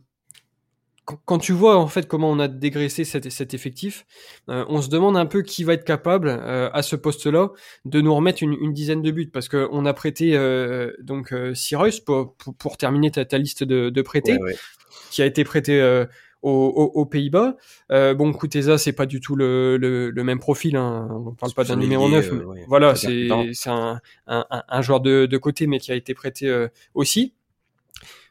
quand, 1.24 1.38
tu 1.38 1.52
vois 1.52 1.76
en 1.76 1.86
fait 1.86 2.08
comment 2.08 2.30
on 2.30 2.38
a 2.40 2.48
dégraissé 2.48 3.04
cet, 3.04 3.30
cet 3.30 3.54
effectif, 3.54 4.04
euh, 4.48 4.64
on 4.68 4.82
se 4.82 4.88
demande 4.90 5.16
un 5.16 5.26
peu 5.26 5.42
qui 5.42 5.62
va 5.64 5.72
être 5.74 5.84
capable 5.84 6.28
euh, 6.28 6.68
à 6.72 6.82
ce 6.82 6.96
poste-là 6.96 7.50
de 7.84 8.00
nous 8.00 8.14
remettre 8.14 8.42
une, 8.42 8.54
une 8.60 8.72
dizaine 8.72 9.02
de 9.02 9.10
buts 9.12 9.30
parce 9.32 9.48
que 9.48 9.68
on 9.70 9.86
a 9.86 9.94
prêté 9.94 10.36
euh, 10.36 10.92
donc 11.00 11.32
euh, 11.32 11.54
Cyrus 11.54 12.00
pour, 12.00 12.34
pour, 12.36 12.54
pour 12.56 12.76
terminer 12.76 13.10
ta, 13.12 13.24
ta 13.24 13.38
liste 13.38 13.62
de, 13.64 13.88
de 13.90 14.02
prêtés 14.02 14.32
Ouais, 14.34 14.40
ouais. 14.42 14.56
qui 15.10 15.22
a 15.22 15.26
été 15.26 15.44
prêté 15.44 15.80
euh, 15.80 16.04
aux, 16.42 16.50
aux- 16.50 17.00
aux 17.00 17.06
Pays-Bas. 17.06 17.56
Euh, 17.90 18.14
bon, 18.14 18.32
Kuteza, 18.32 18.76
c'est 18.78 18.92
pas 18.92 19.06
du 19.06 19.20
tout 19.20 19.34
le, 19.36 19.76
le, 19.78 20.10
le 20.10 20.24
même 20.24 20.38
profil. 20.38 20.76
Hein. 20.76 21.08
On 21.26 21.34
parle 21.34 21.52
pas 21.54 21.64
d'un 21.64 21.74
un 21.74 21.76
numéro 21.76 22.06
ailier, 22.06 22.16
9. 22.16 22.28
euh, 22.32 22.34
mais 22.38 22.44
ouais, 22.44 22.64
voilà, 22.68 22.94
c'est 22.94 23.28
un, 23.30 24.00
un, 24.26 24.46
un- 24.50 24.62
un 24.68 24.82
joueur 24.82 25.00
de, 25.00 25.26
de 25.26 25.38
côté, 25.38 25.66
mais 25.66 25.78
qui 25.78 25.90
a 25.92 25.94
été 25.94 26.14
prêté 26.14 26.46
euh, 26.48 26.68
aussi. 26.94 27.32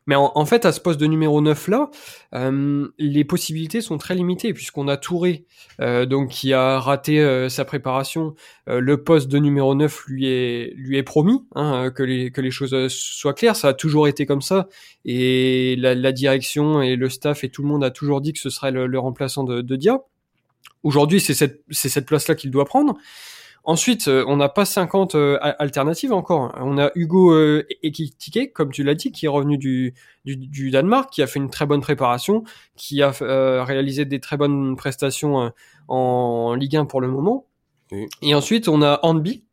Mais 0.08 0.16
en, 0.16 0.32
en 0.36 0.46
fait, 0.46 0.66
à 0.66 0.72
ce 0.72 0.80
poste 0.80 1.00
de 1.00 1.08
numéro 1.08 1.42
9 1.42 1.68
là, 1.68 1.90
euh, 2.34 2.88
les 3.00 3.24
possibilités 3.24 3.82
sont 3.82 3.98
très 3.98 4.16
limitées 4.16 4.54
puisqu'on 4.54 4.88
a 4.88 4.98
Touré, 4.98 5.46
euh, 5.82 6.06
donc 6.06 6.30
qui 6.30 6.54
a 6.54 6.80
raté 6.80 7.20
euh, 7.20 7.50
sa 7.50 7.66
préparation. 7.66 8.36
Euh, 8.70 8.80
le 8.80 9.04
poste 9.04 9.28
de 9.30 9.40
numéro 9.40 9.74
9 9.76 10.04
lui 10.08 10.28
est 10.28 10.74
lui 10.76 10.98
est 10.98 11.04
promis, 11.04 11.46
hein, 11.56 11.92
que 11.92 12.04
les 12.04 12.32
que 12.32 12.42
les 12.42 12.52
choses 12.52 12.74
euh, 12.74 12.88
soient 12.90 13.34
claires. 13.34 13.56
Ça 13.56 13.70
a 13.70 13.74
toujours 13.74 14.08
été 14.08 14.26
comme 14.26 14.42
ça 14.42 14.68
et 15.06 15.76
la, 15.78 15.96
la 15.96 16.12
direction 16.12 16.82
et 16.82 16.96
le 16.96 17.10
staff 17.10 17.44
et 17.44 17.50
tout 17.50 17.62
le 17.64 17.68
monde 17.68 17.84
a 17.84 17.92
toujours 17.92 18.22
dit 18.22 18.34
que 18.34 18.40
ce 18.40 18.50
serait 18.50 18.72
le, 18.72 18.88
le 18.88 19.00
remplaçant 19.00 19.44
de, 19.44 19.62
de 19.62 19.76
Dia. 19.76 20.00
Aujourd'hui, 20.84 21.20
c'est 21.20 21.34
cette 21.34 21.64
c'est 21.72 21.90
cette 21.90 22.06
place 22.06 22.28
là 22.28 22.36
qu'il 22.36 22.52
doit 22.52 22.66
prendre. 22.66 22.96
Ensuite, 23.68 24.08
euh, 24.08 24.24
on 24.28 24.38
n'a 24.38 24.48
pas 24.48 24.64
50 24.64 25.16
euh, 25.16 25.38
alternatives 25.42 26.14
encore. 26.14 26.54
On 26.60 26.78
a 26.78 26.92
Hugo 26.94 27.34
euh, 27.34 27.66
Ekitike, 27.82 28.54
comme 28.54 28.72
tu 28.72 28.84
l'as 28.84 28.94
dit, 28.94 29.12
qui 29.12 29.26
est 29.26 29.30
revenu 29.30 29.58
du, 29.58 29.96
du, 30.24 30.38
du 30.38 30.70
Danemark, 30.70 31.12
qui 31.12 31.24
a 31.24 31.28
fait 31.28 31.40
une 31.40 31.50
très 31.50 31.66
bonne 31.66 31.82
préparation, 31.82 32.44
qui 32.76 33.02
a 33.02 33.12
euh, 33.24 33.64
réalisé 33.64 34.06
des 34.06 34.20
très 34.20 34.38
bonnes 34.38 34.76
prestations 34.76 35.42
euh, 35.42 35.50
en 35.88 36.54
Ligue 36.54 36.76
1 36.76 36.86
pour 36.86 37.02
le 37.02 37.08
moment. 37.08 37.48
Oui. 37.92 38.06
Et 38.22 38.36
ensuite, 38.36 38.68
on 38.68 38.84
a 38.84 39.00
Handby, 39.02 39.44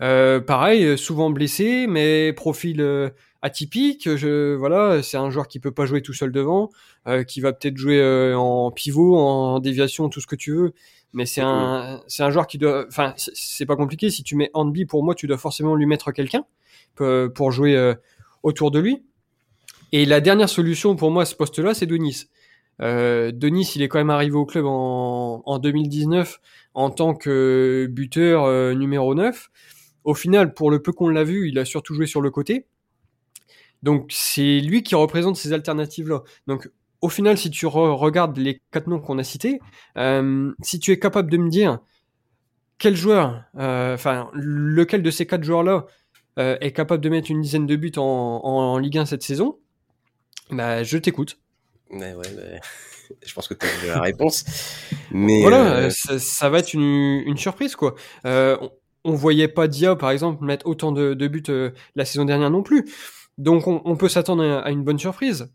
euh, 0.00 0.40
pareil, 0.40 0.84
euh, 0.84 0.96
souvent 0.96 1.30
blessé, 1.30 1.86
mais 1.86 2.32
profil 2.32 2.80
euh, 2.80 3.10
atypique. 3.42 4.16
Je, 4.16 4.54
voilà, 4.54 5.02
c'est 5.02 5.16
un 5.16 5.30
joueur 5.30 5.46
qui 5.46 5.60
peut 5.60 5.70
pas 5.70 5.86
jouer 5.86 6.02
tout 6.02 6.12
seul 6.12 6.32
devant, 6.32 6.70
euh, 7.06 7.22
qui 7.22 7.40
va 7.40 7.52
peut-être 7.52 7.76
jouer 7.76 8.00
euh, 8.00 8.36
en 8.36 8.70
pivot, 8.70 9.16
en 9.16 9.60
déviation, 9.60 10.08
tout 10.08 10.20
ce 10.20 10.26
que 10.26 10.36
tu 10.36 10.52
veux. 10.52 10.72
Mais 11.12 11.26
c'est 11.26 11.42
un, 11.42 12.00
c'est 12.08 12.22
un 12.22 12.30
joueur 12.30 12.46
qui 12.46 12.58
doit, 12.58 12.86
enfin, 12.88 13.12
c'est- 13.16 13.66
pas 13.66 13.76
compliqué. 13.76 14.10
Si 14.10 14.22
tu 14.22 14.34
mets 14.36 14.50
Handby, 14.54 14.86
pour 14.86 15.04
moi, 15.04 15.14
tu 15.14 15.26
dois 15.26 15.36
forcément 15.38 15.74
lui 15.74 15.86
mettre 15.86 16.10
quelqu'un 16.12 16.44
pour, 16.94 17.06
pour 17.34 17.52
jouer 17.52 17.76
euh, 17.76 17.94
autour 18.42 18.70
de 18.70 18.78
lui. 18.78 19.02
Et 19.92 20.06
la 20.06 20.20
dernière 20.20 20.48
solution 20.48 20.96
pour 20.96 21.10
moi 21.10 21.22
à 21.22 21.26
ce 21.26 21.34
poste-là, 21.34 21.74
c'est 21.74 21.86
Denis. 21.86 22.24
Euh, 22.80 23.30
Denis, 23.32 23.70
il 23.76 23.82
est 23.82 23.88
quand 23.88 23.98
même 23.98 24.10
arrivé 24.10 24.36
au 24.36 24.46
club 24.46 24.64
en, 24.66 25.42
en 25.44 25.58
2019 25.58 26.40
en 26.74 26.90
tant 26.90 27.14
que 27.14 27.86
buteur 27.90 28.44
euh, 28.44 28.72
numéro 28.74 29.14
9. 29.14 29.50
Au 30.04 30.14
final, 30.14 30.54
pour 30.54 30.70
le 30.70 30.80
peu 30.82 30.92
qu'on 30.92 31.08
l'a 31.08 31.24
vu, 31.24 31.48
il 31.48 31.58
a 31.58 31.64
surtout 31.64 31.94
joué 31.94 32.06
sur 32.06 32.22
le 32.22 32.30
côté. 32.30 32.66
Donc 33.82 34.10
c'est 34.10 34.60
lui 34.60 34.82
qui 34.82 34.94
représente 34.94 35.36
ces 35.36 35.52
alternatives-là. 35.52 36.22
Donc 36.46 36.70
au 37.02 37.08
final, 37.08 37.36
si 37.36 37.50
tu 37.50 37.66
re- 37.66 37.94
regardes 37.96 38.38
les 38.38 38.62
quatre 38.70 38.86
noms 38.86 39.00
qu'on 39.00 39.18
a 39.18 39.24
cités, 39.24 39.60
euh, 39.98 40.52
si 40.62 40.80
tu 40.80 40.92
es 40.92 40.98
capable 40.98 41.30
de 41.30 41.36
me 41.36 41.50
dire 41.50 41.78
quel 42.78 42.96
joueur, 42.96 43.44
euh, 43.58 43.94
enfin 43.94 44.30
lequel 44.34 45.02
de 45.02 45.10
ces 45.10 45.26
quatre 45.26 45.44
joueurs-là 45.44 45.86
euh, 46.38 46.56
est 46.60 46.72
capable 46.72 47.02
de 47.02 47.08
mettre 47.08 47.30
une 47.30 47.40
dizaine 47.40 47.66
de 47.66 47.76
buts 47.76 47.92
en, 47.96 48.02
en, 48.02 48.48
en 48.74 48.78
Ligue 48.78 48.98
1 48.98 49.06
cette 49.06 49.22
saison, 49.22 49.58
bah 50.50 50.82
je 50.82 50.98
t'écoute. 50.98 51.38
Ouais, 51.90 52.14
ouais, 52.14 52.28
ouais. 52.36 52.60
Je 53.26 53.34
pense 53.34 53.46
que 53.46 53.52
tu 53.54 53.66
as 53.66 53.86
la 53.88 54.00
réponse. 54.00 54.44
Mais 55.10 55.42
Voilà, 55.42 55.90
ça, 55.90 56.18
ça 56.18 56.48
va 56.48 56.60
être 56.60 56.72
une, 56.72 57.22
une 57.26 57.36
surprise 57.36 57.76
quoi. 57.76 57.94
On, 58.24 58.70
on 59.04 59.12
voyait 59.14 59.48
pas 59.48 59.68
Dia 59.68 59.96
par 59.96 60.10
exemple 60.12 60.44
mettre 60.44 60.66
autant 60.66 60.92
de, 60.92 61.12
de 61.12 61.28
buts 61.28 61.42
la 61.94 62.04
saison 62.06 62.24
dernière 62.24 62.50
non 62.50 62.62
plus. 62.62 62.86
Donc 63.36 63.66
on, 63.66 63.82
on 63.84 63.96
peut 63.96 64.08
s'attendre 64.08 64.42
à, 64.44 64.60
à 64.60 64.70
une 64.70 64.82
bonne 64.82 64.98
surprise. 64.98 65.52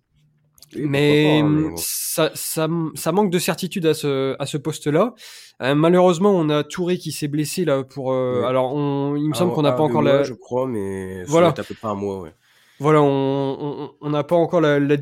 Mais 0.76 0.82
pas, 0.82 0.86
hein, 0.86 0.90
mais 0.90 1.42
hum, 1.42 1.70
bon. 1.70 1.76
ça, 1.78 2.32
ça, 2.34 2.68
ça, 2.96 3.12
manque 3.12 3.30
de 3.30 3.40
certitude 3.40 3.86
à 3.86 3.94
ce, 3.94 4.36
à 4.40 4.46
ce 4.46 4.58
poste-là. 4.58 5.14
Euh, 5.62 5.76
malheureusement, 5.76 6.32
on 6.32 6.50
a 6.50 6.64
Touré 6.64 6.98
qui 6.98 7.12
s'est 7.12 7.28
blessé 7.28 7.66
là 7.66 7.84
pour. 7.84 8.12
Euh, 8.12 8.44
alors, 8.44 8.74
on, 8.74 9.16
il 9.16 9.30
me 9.30 9.34
semble 9.34 9.54
qu'on 9.54 9.62
n'a 9.62 9.72
pas 9.72 9.84
encore 9.84 10.02
la. 10.02 10.24
Je 10.24 10.34
crois, 10.34 10.68
mais 10.68 11.24
voilà. 11.26 11.50
à 11.50 11.54
peu 11.54 11.64
près 11.64 11.88
un 11.88 11.96
mois. 11.96 12.22
Ouais. 12.22 12.34
Voilà, 12.80 13.02
on 13.02 13.90
n'a 14.04 14.24
pas 14.24 14.36
encore 14.36 14.62
la, 14.62 14.80
la 14.80 14.98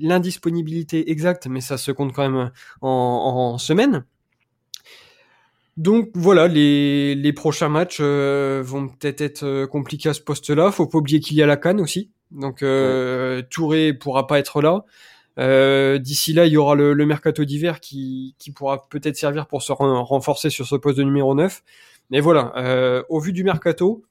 l'indisponibilité 0.00 1.10
exacte, 1.10 1.46
mais 1.46 1.60
ça 1.60 1.76
se 1.76 1.92
compte 1.92 2.14
quand 2.14 2.22
même 2.22 2.50
en, 2.80 2.88
en 2.88 3.58
semaines. 3.58 4.04
Donc 5.76 6.10
voilà, 6.14 6.48
les, 6.48 7.14
les 7.14 7.32
prochains 7.32 7.70
matchs 7.70 7.98
euh, 8.00 8.62
vont 8.64 8.88
peut-être 8.88 9.20
être 9.22 9.44
euh, 9.44 9.66
compliqués 9.66 10.10
à 10.10 10.14
ce 10.14 10.20
poste-là. 10.20 10.70
Faut 10.70 10.86
pas 10.86 10.98
oublier 10.98 11.20
qu'il 11.20 11.36
y 11.36 11.42
a 11.42 11.46
la 11.46 11.56
canne 11.56 11.80
aussi. 11.80 12.10
Donc 12.32 12.62
euh, 12.62 13.42
Touré 13.50 13.92
pourra 13.92 14.26
pas 14.26 14.38
être 14.38 14.62
là. 14.62 14.84
Euh, 15.38 15.98
d'ici 15.98 16.32
là, 16.32 16.46
il 16.46 16.52
y 16.52 16.56
aura 16.56 16.74
le, 16.74 16.92
le 16.92 17.06
mercato 17.06 17.44
d'hiver 17.44 17.80
qui, 17.80 18.34
qui 18.38 18.50
pourra 18.50 18.88
peut-être 18.88 19.16
servir 19.16 19.46
pour 19.46 19.62
se 19.62 19.72
renforcer 19.72 20.50
sur 20.50 20.66
ce 20.66 20.76
poste 20.76 20.98
de 20.98 21.02
numéro 21.02 21.34
9. 21.34 21.62
Mais 22.10 22.20
voilà, 22.20 22.52
euh, 22.56 23.02
au 23.08 23.20
vu 23.20 23.32
du 23.32 23.44
mercato, 23.44 24.04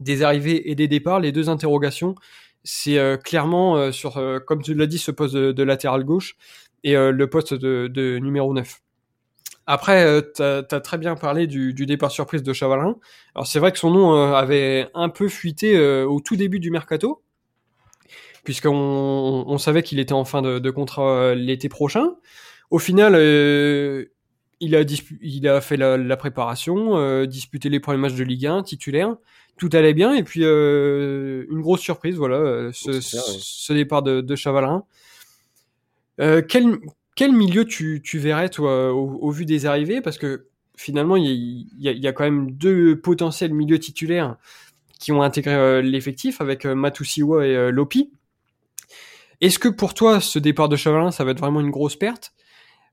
des 0.00 0.22
arrivées 0.22 0.70
et 0.70 0.74
des 0.74 0.86
départs, 0.86 1.20
les 1.20 1.32
deux 1.32 1.48
interrogations, 1.48 2.14
c'est 2.62 2.98
euh, 2.98 3.16
clairement 3.16 3.90
sur, 3.90 4.22
comme 4.46 4.62
tu 4.62 4.74
l'as 4.74 4.86
dit, 4.86 4.98
ce 4.98 5.10
poste 5.10 5.34
de, 5.34 5.52
de 5.52 5.62
latéral 5.62 6.04
gauche 6.04 6.36
et 6.84 6.94
le 6.94 7.26
poste 7.26 7.54
de, 7.54 7.88
de 7.88 8.18
numéro 8.18 8.54
9. 8.54 8.80
Après, 9.66 10.22
tu 10.34 10.42
as, 10.42 10.62
très 10.62 10.96
bien 10.96 11.16
parlé 11.16 11.46
du, 11.46 11.74
du, 11.74 11.86
départ 11.86 12.10
surprise 12.10 12.42
de 12.42 12.52
Chavalin. 12.52 12.96
Alors 13.34 13.46
c'est 13.46 13.58
vrai 13.58 13.72
que 13.72 13.78
son 13.78 13.90
nom 13.90 14.32
avait 14.32 14.88
un 14.94 15.08
peu 15.08 15.28
fuité 15.28 15.78
au 16.04 16.20
tout 16.20 16.36
début 16.36 16.60
du 16.60 16.70
mercato, 16.70 17.22
puisqu'on 18.44 19.44
on 19.46 19.58
savait 19.58 19.82
qu'il 19.82 19.98
était 19.98 20.12
en 20.12 20.24
fin 20.24 20.42
de, 20.42 20.58
de 20.58 20.70
contrat 20.70 21.34
l'été 21.34 21.68
prochain. 21.68 22.14
Au 22.70 22.78
final, 22.78 23.14
il, 24.60 24.76
a 24.76 24.82
il 25.22 25.48
a 25.48 25.60
fait 25.60 25.76
la, 25.76 25.96
la 25.96 26.16
préparation, 26.16 27.24
disputé 27.24 27.68
les 27.68 27.80
premiers 27.80 27.98
matchs 27.98 28.14
de 28.14 28.24
Ligue 28.24 28.46
1, 28.46 28.62
titulaire. 28.62 29.16
Tout 29.56 29.70
allait 29.72 29.94
bien, 29.94 30.14
et 30.14 30.22
puis 30.22 30.44
une 30.44 31.60
grosse 31.60 31.80
surprise, 31.80 32.16
voilà, 32.16 32.70
ce, 32.72 33.00
ce, 33.00 33.72
départ 33.72 34.02
de, 34.02 34.20
de 34.20 34.36
Chavalin. 34.36 34.84
quel, 36.18 36.78
quel 37.18 37.32
milieu 37.32 37.64
tu, 37.64 38.00
tu 38.04 38.18
verrais, 38.18 38.48
toi, 38.48 38.92
au, 38.94 39.30
vu 39.30 39.44
des 39.44 39.66
arrivées? 39.66 40.00
Parce 40.00 40.18
que 40.18 40.46
finalement, 40.76 41.16
il 41.16 41.26
y, 41.26 41.66
y, 41.76 42.06
a 42.06 42.12
quand 42.12 42.22
même 42.22 42.52
deux 42.52 43.00
potentiels 43.00 43.52
milieux 43.52 43.80
titulaires 43.80 44.36
qui 45.00 45.10
ont 45.10 45.22
intégré 45.22 45.52
euh, 45.52 45.82
l'effectif 45.82 46.40
avec 46.40 46.64
euh, 46.64 46.76
Matusiwa 46.76 47.44
et 47.44 47.56
euh, 47.56 47.70
Lopi. 47.72 48.12
Est-ce 49.40 49.58
que 49.58 49.68
pour 49.68 49.94
toi, 49.94 50.20
ce 50.20 50.38
départ 50.38 50.68
de 50.68 50.76
Chavalin, 50.76 51.10
ça 51.10 51.24
va 51.24 51.30
être 51.30 51.40
vraiment 51.40 51.60
une 51.60 51.70
grosse 51.70 51.96
perte? 51.96 52.32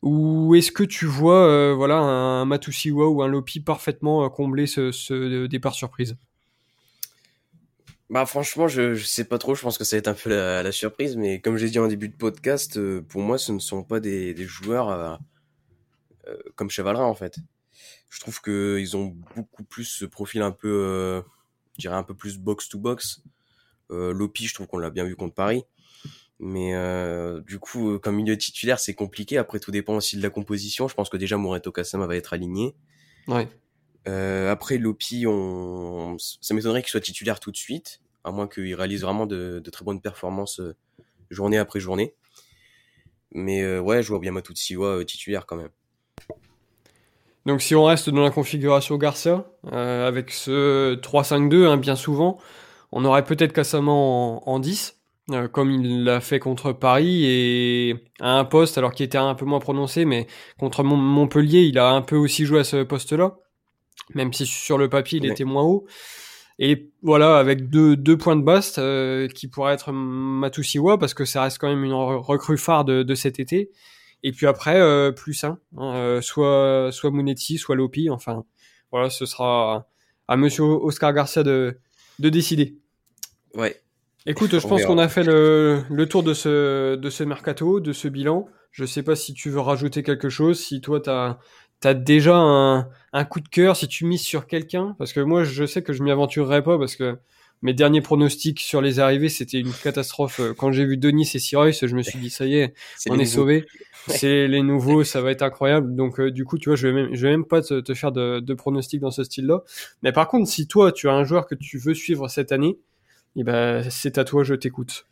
Ou 0.02 0.54
est-ce 0.56 0.72
que 0.72 0.84
tu 0.84 1.06
vois 1.06 1.74
voilà, 1.74 1.98
un 1.98 2.46
Matusiwa 2.46 3.08
ou 3.08 3.24
un 3.24 3.28
Lopi 3.28 3.60
parfaitement 3.60 4.30
combler 4.30 4.68
ce, 4.68 4.92
ce 4.92 5.48
départ 5.48 5.74
surprise? 5.74 6.18
Bah 8.12 8.26
franchement, 8.28 8.68
je, 8.68 8.94
je 8.94 9.04
sais 9.04 9.24
pas 9.24 9.40
trop, 9.40 9.56
je 9.56 9.62
pense 9.64 9.80
que 9.80 9.84
ça 9.84 9.96
va 9.96 10.00
être 10.00 10.08
un 10.08 10.14
peu 10.14 10.30
la, 10.30 10.72
surprise, 10.72 11.16
mais 11.18 11.42
comme 11.42 11.58
j'ai 11.58 11.70
dit 11.70 11.80
en 11.80 11.88
début 11.88 12.08
de 12.08 12.16
podcast, 12.16 12.78
euh, 12.78 13.02
pour 13.02 13.22
moi 13.22 13.40
ce 13.40 13.52
ne 13.52 13.58
sont 13.58 13.84
pas 13.84 14.00
des, 14.00 14.36
joueurs 14.46 14.90
euh, 14.90 15.16
euh, 16.28 16.38
comme 16.56 16.70
Chevalerin 16.70 17.06
en 17.06 17.16
fait. 17.16 17.38
Je 18.10 18.20
trouve 18.20 18.42
que 18.42 18.78
ils 18.80 18.96
ont 18.96 19.16
beaucoup 19.36 19.64
plus 19.64 19.86
ce 19.86 20.06
profil 20.06 20.44
un 20.44 20.52
peu, 20.52 20.70
euh, 20.70 21.22
je 21.78 21.82
dirais 21.82 21.96
un 21.96 22.04
peu 22.04 22.14
plus 22.14 22.38
box 22.38 22.70
to 22.70 22.80
box. 22.80 23.24
Lopi, 23.90 24.48
je 24.48 24.54
trouve 24.54 24.68
qu'on 24.68 24.80
l'a 24.80 24.90
bien 24.90 25.04
vu 25.04 25.16
contre 25.16 25.36
Paris, 25.36 25.64
mais 26.40 26.74
du 27.48 27.60
coup 27.60 27.98
comme 28.00 28.16
milieu 28.16 28.38
titulaire 28.38 28.80
c'est 28.80 28.94
compliqué. 28.94 29.38
Après 29.38 29.60
tout 29.60 29.72
dépend 29.72 29.96
aussi 29.96 30.18
de 30.18 30.22
la 30.22 30.30
composition. 30.30 30.88
Je 30.88 30.96
pense 30.96 31.10
que 31.10 31.18
déjà 31.18 31.38
Moreto 31.38 31.72
Kassama 31.72 32.08
va 32.08 32.16
être 32.16 32.34
aligné. 32.34 32.76
Ouais. 33.28 33.48
Euh, 34.08 34.52
après 34.52 34.78
Lopi, 34.78 35.26
on... 35.28 36.18
ça 36.20 36.54
m'étonnerait 36.54 36.82
qu'il 36.82 36.92
soit 36.92 37.02
titulaire 37.02 37.40
tout 37.40 37.52
de 37.52 37.58
suite, 37.58 38.02
à 38.24 38.32
moins 38.32 38.48
qu'il 38.48 38.74
réalise 38.76 39.02
vraiment 39.02 39.26
de, 39.26 39.60
de, 39.64 39.70
très 39.72 39.84
bonnes 39.84 40.02
performances 40.02 40.60
euh, 40.60 40.76
journée 41.30 41.58
après 41.58 41.80
journée. 41.80 42.14
Mais 43.32 43.64
euh, 43.64 43.80
ouais, 43.80 44.04
je 44.04 44.10
vois 44.10 44.20
bien 44.20 44.32
Matutsiwa 44.32 44.88
euh, 44.88 45.04
titulaire 45.04 45.46
quand 45.46 45.56
même. 45.56 45.70
Donc 47.46 47.62
si 47.62 47.76
on 47.76 47.84
reste 47.84 48.10
dans 48.10 48.24
la 48.24 48.32
configuration 48.32 48.98
Garcia, 48.98 49.46
euh, 49.72 50.08
avec 50.08 50.32
ce 50.32 50.96
3-5-2, 50.96 51.68
hein, 51.68 51.78
bien 51.78 51.96
souvent, 51.96 52.38
on 52.92 53.06
aurait 53.06 53.24
peut-être 53.24 53.54
Kassama 53.54 53.92
en, 53.92 54.42
en 54.46 54.60
10, 54.60 55.00
euh, 55.32 55.48
comme 55.48 55.72
il 55.72 56.04
l'a 56.04 56.22
fait 56.22 56.40
contre 56.40 56.72
Paris, 56.72 57.26
et 57.26 57.96
à 58.20 58.38
un 58.38 58.46
poste, 58.46 58.78
alors 58.78 58.94
qu'il 58.94 59.06
était 59.06 59.18
un 59.18 59.36
peu 59.36 59.46
moins 59.46 59.60
prononcé, 59.60 60.06
mais 60.06 60.28
contre 60.60 60.84
Montpellier, 60.84 61.64
il 61.64 61.78
a 61.80 61.90
un 61.90 62.02
peu 62.02 62.16
aussi 62.16 62.46
joué 62.46 62.60
à 62.60 62.64
ce 62.64 62.84
poste-là 62.84 63.38
même 64.14 64.34
si 64.34 64.46
sur 64.46 64.78
le 64.78 64.90
papier 64.90 65.20
il 65.20 65.26
était 65.26 65.44
moins 65.44 65.64
haut. 65.64 65.88
Et 66.58 66.92
voilà, 67.02 67.38
avec 67.38 67.70
deux, 67.70 67.98
deux 67.98 68.18
points 68.18 68.38
de 68.38 68.42
bast 68.42 68.78
euh, 68.78 69.28
qui 69.28 69.48
pourraient 69.48 69.74
être 69.74 69.92
Matusiwa, 69.92 70.98
parce 70.98 71.14
que 71.14 71.26
ça 71.26 71.42
reste 71.42 71.58
quand 71.58 71.68
même 71.68 71.84
une 71.84 71.94
recrue 71.94 72.58
phare 72.58 72.86
de, 72.86 73.04
de 73.04 73.16
cet 73.16 73.40
été. 73.40 73.72
Et 74.24 74.32
puis 74.32 74.48
après, 74.48 74.80
euh, 74.80 75.12
plus 75.12 75.44
un, 75.44 75.60
hein, 75.78 75.96
euh, 75.96 76.22
soit, 76.22 76.90
soit 76.92 77.12
Munetti, 77.12 77.58
soit 77.58 77.76
Lopi. 77.76 78.10
Enfin, 78.10 78.46
voilà, 78.90 79.10
ce 79.10 79.26
sera 79.26 79.88
à 80.30 80.38
monsieur 80.38 80.64
Oscar 80.64 81.14
Garcia 81.14 81.44
de, 81.44 81.78
de 82.20 82.30
décider. 82.30 82.78
Ouais. 83.54 83.82
Écoute, 84.26 84.58
je 84.58 84.68
pense 84.68 84.84
qu'on 84.86 84.98
a 84.98 85.08
fait 85.08 85.24
le, 85.24 85.84
le 85.90 86.06
tour 86.08 86.24
de 86.24 86.34
ce, 86.34 86.96
de 86.96 87.10
ce 87.10 87.24
mercato, 87.24 87.80
de 87.80 87.94
ce 87.94 88.08
bilan. 88.08 88.48
Je 88.72 88.84
sais 88.86 89.04
pas 89.04 89.16
si 89.16 89.34
tu 89.34 89.50
veux 89.50 89.60
rajouter 89.60 90.04
quelque 90.04 90.30
chose, 90.30 90.60
si 90.60 90.82
toi 90.82 91.00
t'as 91.00 91.38
t'as 91.80 91.94
déjà 91.94 92.36
un, 92.36 92.88
un, 93.14 93.26
coup 93.26 93.40
de 93.40 93.48
cœur 93.48 93.76
si 93.76 93.88
tu 93.88 94.06
mises 94.06 94.22
sur 94.22 94.48
quelqu'un 94.48 94.96
Parce 94.98 95.14
que 95.14 95.20
moi, 95.20 95.44
je 95.44 95.66
sais 95.66 95.84
que 95.84 95.94
je 95.94 96.02
m'y 96.02 96.10
aventurerai 96.10 96.64
pas 96.64 96.80
parce 96.80 96.96
que 96.96 97.18
mes 97.62 97.74
derniers 97.74 98.02
pronostics 98.02 98.60
sur 98.60 98.82
les 98.82 99.00
arrivées, 99.00 99.30
c'était 99.30 99.60
une 99.60 99.72
catastrophe. 99.72 100.42
Quand 100.58 100.72
j'ai 100.72 100.86
vu 100.86 100.98
Denis 100.98 101.30
et 101.34 101.40
Sirois, 101.40 101.72
je 101.72 101.96
me 101.96 102.02
suis 102.02 102.20
dit, 102.20 102.30
ça 102.30 102.46
y 102.46 102.58
est, 102.58 102.74
on 103.10 103.20
est 103.20 103.26
sauvé. 103.26 103.66
C'est 104.08 104.48
les 104.48 104.62
nouveaux, 104.62 105.04
ça 105.04 105.22
va 105.22 105.32
être 105.32 105.42
incroyable. 105.42 105.96
Donc, 105.96 106.20
euh, 106.20 106.30
du 106.30 106.46
coup, 106.46 106.60
tu 106.60 106.70
vois, 106.70 106.76
je 106.76 106.88
vais 106.88 106.94
même, 106.94 107.16
je 107.16 107.26
vais 107.26 107.32
même 107.32 107.46
pas 107.46 107.64
te, 107.64 107.80
te 107.80 107.94
faire 107.96 108.12
de, 108.12 108.40
de 108.40 108.54
pronostics 108.54 109.02
dans 109.02 109.10
ce 109.10 109.24
style-là. 109.24 109.64
Mais 110.04 110.12
par 110.12 110.28
contre, 110.28 110.48
si 110.48 110.68
toi, 110.68 110.92
tu 110.92 111.10
as 111.10 111.14
un 111.14 111.24
joueur 111.24 111.48
que 111.48 111.56
tu 111.56 111.80
veux 111.80 111.96
suivre 111.96 112.28
cette 112.28 112.52
année, 112.52 112.78
eh 113.36 113.44
ben, 113.44 113.90
c'est 113.90 114.18
à 114.18 114.24
toi, 114.24 114.44
je 114.44 114.54
t'écoute. 114.56 115.06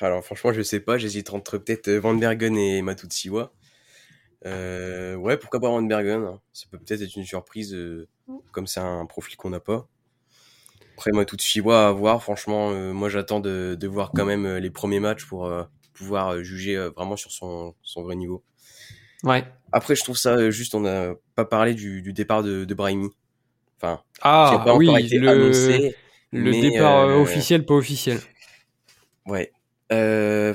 Alors, 0.00 0.24
franchement, 0.24 0.52
je 0.52 0.62
sais 0.62 0.80
pas. 0.80 0.98
J'hésite 0.98 1.32
entre 1.32 1.58
peut-être 1.58 1.90
Van 1.90 2.14
Bergen 2.14 2.56
et 2.56 2.82
Matutsiwa. 2.82 3.52
Euh, 4.44 5.14
ouais, 5.14 5.36
pourquoi 5.36 5.60
pas 5.60 5.68
Van 5.68 5.82
Bergen 5.82 6.24
hein. 6.24 6.40
Ça 6.52 6.66
peut 6.70 6.78
peut-être 6.78 7.02
être 7.02 7.14
une 7.14 7.24
surprise, 7.24 7.74
euh, 7.74 8.08
comme 8.50 8.66
c'est 8.66 8.80
un 8.80 9.06
profil 9.06 9.36
qu'on 9.36 9.50
n'a 9.50 9.60
pas. 9.60 9.88
Après, 10.94 11.10
suite, 11.40 11.66
à 11.66 11.90
voir. 11.90 12.22
Franchement, 12.22 12.70
euh, 12.70 12.92
moi, 12.92 13.08
j'attends 13.08 13.40
de, 13.40 13.76
de, 13.78 13.88
voir 13.88 14.12
quand 14.14 14.24
même 14.24 14.46
euh, 14.46 14.60
les 14.60 14.70
premiers 14.70 15.00
matchs 15.00 15.24
pour 15.24 15.46
euh, 15.46 15.64
pouvoir 15.94 16.42
juger 16.44 16.76
vraiment 16.96 17.16
sur 17.16 17.32
son, 17.32 17.74
son 17.82 18.02
vrai 18.02 18.14
niveau. 18.14 18.44
Ouais. 19.24 19.44
Après, 19.72 19.94
je 19.94 20.04
trouve 20.04 20.16
ça 20.16 20.50
juste, 20.50 20.74
on 20.74 20.80
n'a 20.80 21.14
pas 21.34 21.44
parlé 21.44 21.74
du, 21.74 22.02
du 22.02 22.12
départ 22.12 22.42
de, 22.42 22.64
de 22.64 22.74
Brahimi. 22.74 23.10
Enfin, 23.78 24.00
ah, 24.20 24.62
pas 24.64 24.76
oui, 24.76 24.86
le, 24.86 25.28
annoncé, 25.28 25.96
le 26.32 26.52
départ 26.52 27.08
officiel, 27.16 27.64
pas 27.64 27.74
officiel. 27.74 28.20
Ouais. 29.26 29.52
Euh, 29.92 30.54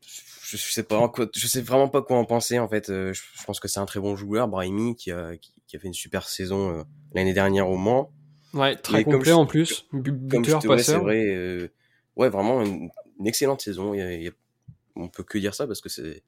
je, 0.00 0.56
sais 0.56 0.82
pas 0.82 1.12
je 1.34 1.46
sais 1.46 1.60
vraiment 1.60 1.88
pas 1.88 2.02
quoi 2.02 2.16
en 2.16 2.24
penser 2.24 2.58
en 2.58 2.68
fait. 2.68 2.88
Euh, 2.88 3.12
je, 3.12 3.22
pense 3.44 3.60
que 3.60 3.68
c'est 3.68 3.80
un 3.80 3.86
très 3.86 4.00
bon 4.00 4.16
joueur, 4.16 4.48
Brahimi, 4.48 4.96
qui 4.96 5.10
a, 5.10 5.36
qui, 5.36 5.76
a 5.76 5.78
fait 5.78 5.88
une 5.88 5.94
super 5.94 6.28
saison 6.28 6.70
euh, 6.70 6.82
l'année 7.12 7.34
dernière 7.34 7.68
au 7.68 7.76
Mans. 7.76 8.12
Ouais, 8.54 8.76
très 8.76 9.04
complet 9.04 9.32
en 9.32 9.44
plus, 9.44 9.86
buteur, 9.92 10.62
passeur. 10.62 11.00
C'est 11.00 11.04
vrai, 11.04 11.26
euh, 11.26 11.68
ouais, 12.16 12.28
vraiment 12.28 12.62
une, 12.62 12.90
excellente 13.24 13.60
saison. 13.60 13.92
Il 13.92 13.98
y 13.98 14.02
a, 14.02 14.12
il 14.12 14.22
y 14.22 14.28
a, 14.28 14.32
on 14.94 15.08
peut 15.08 15.22
que 15.22 15.36
dire 15.38 15.54
ça 15.54 15.66
parce 15.66 15.80
que 15.80 15.88
c'est, 15.88 16.22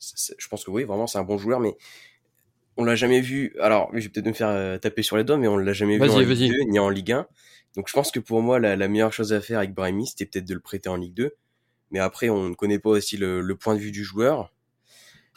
je 0.00 0.48
pense 0.48 0.64
que 0.64 0.70
oui, 0.70 0.84
vraiment 0.84 1.06
c'est 1.06 1.18
un 1.18 1.24
bon 1.24 1.38
joueur, 1.38 1.58
mais 1.58 1.76
on 2.78 2.84
l'a 2.84 2.96
jamais 2.96 3.20
vu. 3.20 3.54
Alors, 3.60 3.90
je 3.92 4.00
vais 4.00 4.08
peut-être 4.08 4.26
me 4.26 4.32
faire 4.32 4.80
taper 4.80 5.02
sur 5.02 5.16
les 5.16 5.24
doigts, 5.24 5.36
mais 5.36 5.48
on 5.48 5.58
l'a 5.58 5.72
jamais 5.72 5.98
vu 5.98 6.08
en 6.08 6.18
Ligue 6.18 6.50
2 6.50 6.70
ni 6.70 6.78
en 6.78 6.88
Ligue 6.88 7.12
1. 7.12 7.26
Donc, 7.76 7.88
je 7.88 7.92
pense 7.92 8.10
que 8.10 8.20
pour 8.20 8.40
moi, 8.40 8.58
la, 8.58 8.76
la 8.76 8.88
meilleure 8.88 9.12
chose 9.12 9.32
à 9.32 9.40
faire 9.40 9.58
avec 9.58 9.74
Brahimi, 9.74 10.06
c'était 10.06 10.24
peut-être 10.24 10.46
de 10.46 10.54
le 10.54 10.60
prêter 10.60 10.88
en 10.88 10.96
Ligue 10.96 11.14
2 11.14 11.34
mais 11.90 11.98
après 11.98 12.28
on 12.28 12.50
ne 12.50 12.54
connaît 12.54 12.78
pas 12.78 12.90
aussi 12.90 13.16
le, 13.16 13.40
le 13.40 13.56
point 13.56 13.74
de 13.74 13.80
vue 13.80 13.92
du 13.92 14.04
joueur. 14.04 14.52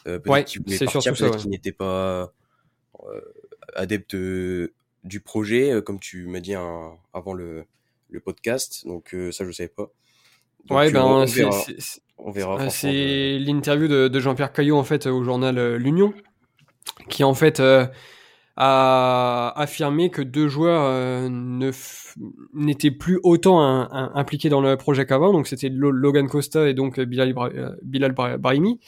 Euh, 0.07 0.19
peut-être 0.19 0.47
qu'il 0.47 0.61
voulait 0.63 0.79
partir, 0.79 1.13
peut-être 1.13 1.37
qu'il 1.37 1.49
n'était 1.49 1.71
pas 1.71 2.33
euh, 3.03 3.21
adepte 3.75 4.15
du 4.15 5.19
projet, 5.23 5.71
euh, 5.71 5.81
comme 5.81 5.99
tu 5.99 6.27
m'as 6.27 6.39
dit 6.39 6.55
avant 6.55 7.33
le, 7.33 7.65
le 8.09 8.19
podcast. 8.19 8.85
Donc 8.85 9.13
euh, 9.13 9.31
ça, 9.31 9.45
je 9.45 9.51
savais 9.51 9.69
pas. 9.69 9.91
Donc, 10.65 10.77
ouais, 10.77 10.91
ben 10.91 11.03
on 11.03 11.25
verra. 11.25 11.63
On 12.23 12.31
verra 12.31 12.69
c'est 12.69 13.39
l'interview 13.39 13.87
de, 13.87 14.07
de 14.07 14.19
Jean-Pierre 14.19 14.53
Caillot 14.53 14.77
en 14.77 14.83
fait 14.83 15.07
au 15.07 15.23
journal 15.23 15.75
L'Union, 15.77 16.13
qui 17.09 17.23
en 17.23 17.33
fait 17.33 17.61
a 18.57 19.53
affirmé 19.59 20.09
que 20.09 20.21
deux 20.21 20.47
joueurs 20.47 20.83
euh, 20.85 21.29
n'étaient 22.53 22.91
plus 22.91 23.19
autant 23.23 23.59
impliqués 23.61 24.49
dans 24.49 24.61
le 24.61 24.77
projet 24.77 25.05
qu'avant. 25.05 25.31
Donc 25.31 25.47
c'était 25.47 25.69
Logan 25.69 26.27
Costa 26.27 26.67
et 26.67 26.73
donc 26.73 26.99
Bilal, 26.99 27.33
Bilal 27.81 28.11
Brahimi. 28.11 28.79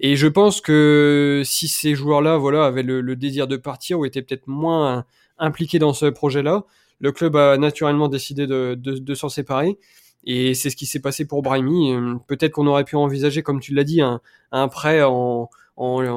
Et 0.00 0.16
je 0.16 0.26
pense 0.26 0.60
que 0.60 1.42
si 1.44 1.68
ces 1.68 1.94
joueurs-là, 1.94 2.36
voilà, 2.38 2.64
avaient 2.64 2.82
le, 2.82 3.16
désir 3.16 3.46
de 3.46 3.56
partir 3.56 3.98
ou 3.98 4.04
étaient 4.04 4.22
peut-être 4.22 4.46
moins 4.46 5.04
impliqués 5.38 5.78
dans 5.78 5.92
ce 5.92 6.06
projet-là, 6.06 6.64
le 7.00 7.12
club 7.12 7.36
a 7.36 7.56
naturellement 7.56 8.08
décidé 8.08 8.46
de, 8.46 9.14
s'en 9.14 9.28
séparer. 9.28 9.78
Et 10.24 10.54
c'est 10.54 10.70
ce 10.70 10.76
qui 10.76 10.86
s'est 10.86 11.00
passé 11.00 11.26
pour 11.26 11.42
Brahimi. 11.42 11.94
Peut-être 12.26 12.52
qu'on 12.52 12.66
aurait 12.66 12.84
pu 12.84 12.96
envisager, 12.96 13.42
comme 13.42 13.60
tu 13.60 13.74
l'as 13.74 13.84
dit, 13.84 14.00
un, 14.00 14.68
prêt 14.68 15.02
en 15.02 15.48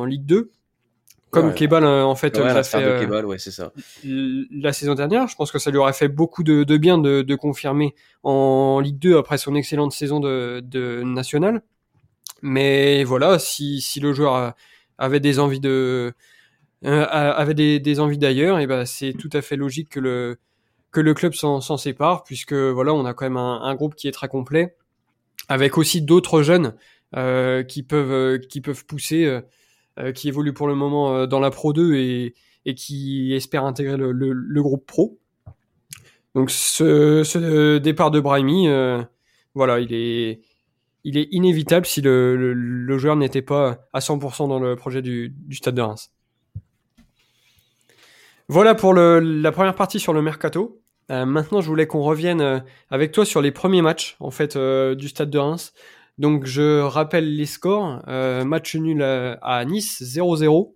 Ligue 0.06 0.26
2 0.26 0.52
comme 1.32 1.54
Kebal 1.54 1.84
euh, 1.84 2.04
en 2.04 2.16
fait 2.16 2.38
ouais, 2.38 2.64
fait 2.64 2.78
euh, 2.78 3.02
Kebal, 3.02 3.26
ouais, 3.26 3.40
c'est 3.40 3.52
ça. 3.52 3.72
la 4.04 4.74
saison 4.74 4.94
dernière. 4.94 5.28
Je 5.28 5.36
pense 5.36 5.52
que 5.52 5.60
ça 5.60 5.72
lui 5.72 5.78
aurait 5.78 5.94
fait 5.94 6.08
beaucoup 6.08 6.44
de, 6.44 6.64
de 6.64 6.78
bien 6.78 6.98
de, 6.98 7.22
de, 7.22 7.36
confirmer 7.36 7.96
en 8.24 8.80
Ligue 8.80 9.00
2 9.00 9.18
après 9.18 9.38
son 9.38 9.56
excellente 9.56 9.94
saison 9.94 10.20
de, 10.20 10.62
de 10.64 11.02
nationale 11.04 11.64
mais 12.42 13.04
voilà, 13.04 13.38
si, 13.40 13.82
si 13.82 14.00
le 14.00 14.14
joueur 14.14 14.56
avait 14.98 15.20
des 15.20 15.40
envies 15.40 15.60
de 15.60 16.14
euh, 16.84 17.06
avait 17.08 17.54
des, 17.54 17.80
des 17.80 18.00
envies 18.00 18.18
d'ailleurs, 18.18 18.58
et 18.60 18.66
ben 18.66 18.86
c'est 18.86 19.14
tout 19.14 19.30
à 19.34 19.42
fait 19.42 19.56
logique 19.56 19.90
que 19.90 20.00
le 20.00 20.38
que 20.92 21.00
le 21.00 21.14
club 21.14 21.34
s'en 21.34 21.78
sépare 21.78 22.24
puisque 22.24 22.54
voilà, 22.54 22.94
on 22.94 23.06
a 23.06 23.14
quand 23.14 23.26
même 23.26 23.38
un, 23.38 23.62
un, 23.62 23.76
groupe 23.76 23.96
qui 23.96 24.08
est 24.08 24.12
très 24.12 24.28
complet 24.28 24.76
avec 25.48 25.78
aussi 25.78 26.02
d'autres 26.02 26.42
jeunes 26.42 26.76
euh, 27.16 27.64
qui 27.64 27.84
peuvent 27.84 28.40
qui 28.40 28.62
peuvent 28.62 28.86
pousser 28.86 29.26
euh, 29.26 29.42
qui 30.16 30.28
évoluent 30.28 30.54
pour 30.54 30.68
le 30.68 30.76
moment 30.76 31.16
euh, 31.16 31.28
dans 31.28 31.40
la 31.40 31.52
Pro 31.52 31.74
2 31.74 31.96
et 31.96 32.34
qui 32.76 33.34
espèrent 33.34 33.66
intégrer 33.66 33.98
le, 33.98 34.62
groupe 34.62 34.86
pro. 34.86 35.20
Donc 36.36 36.50
ce, 36.50 37.24
ce 37.24 37.78
départ 37.78 38.12
de 38.12 38.20
Brahimi, 38.20 38.68
euh, 38.68 39.02
voilà, 39.54 39.80
il 39.80 39.94
est 39.94 40.42
il 41.04 41.18
est 41.18 41.28
inévitable 41.32 41.86
si 41.86 42.02
le, 42.02 42.98
joueur 42.98 43.16
n'était 43.16 43.42
pas 43.42 43.88
à 43.94 44.00
100% 44.00 44.48
dans 44.48 44.60
le 44.60 44.76
projet 44.76 45.02
du, 45.02 45.36
Stade 45.52 45.76
de 45.76 45.82
Reims. 45.82 46.12
Voilà 48.48 48.76
pour 48.76 48.94
la 48.94 49.52
première 49.52 49.76
partie 49.76 50.00
sur 50.00 50.14
le 50.14 50.22
mercato. 50.22 50.82
Euh, 51.10 51.26
maintenant, 51.26 51.62
je 51.62 51.68
voulais 51.68 51.88
qu'on 51.88 52.02
revienne 52.02 52.42
euh, 52.42 52.60
avec 52.90 53.12
toi 53.12 53.26
sur 53.26 53.42
les 53.42 53.52
premiers 53.52 53.82
matchs 53.82 54.16
en 54.20 54.32
fait 54.32 54.56
euh, 54.56 54.96
du 54.96 55.10
Stade 55.10 55.30
de 55.30 55.40
Reims. 55.40 55.74
Donc, 56.18 56.46
je 56.46 56.82
rappelle 56.82 57.36
les 57.36 57.46
scores. 57.46 58.02
Euh, 58.08 58.44
match 58.44 58.76
nul 58.76 59.02
à, 59.04 59.66
Nice, 59.66 60.02
0-0. 60.02 60.76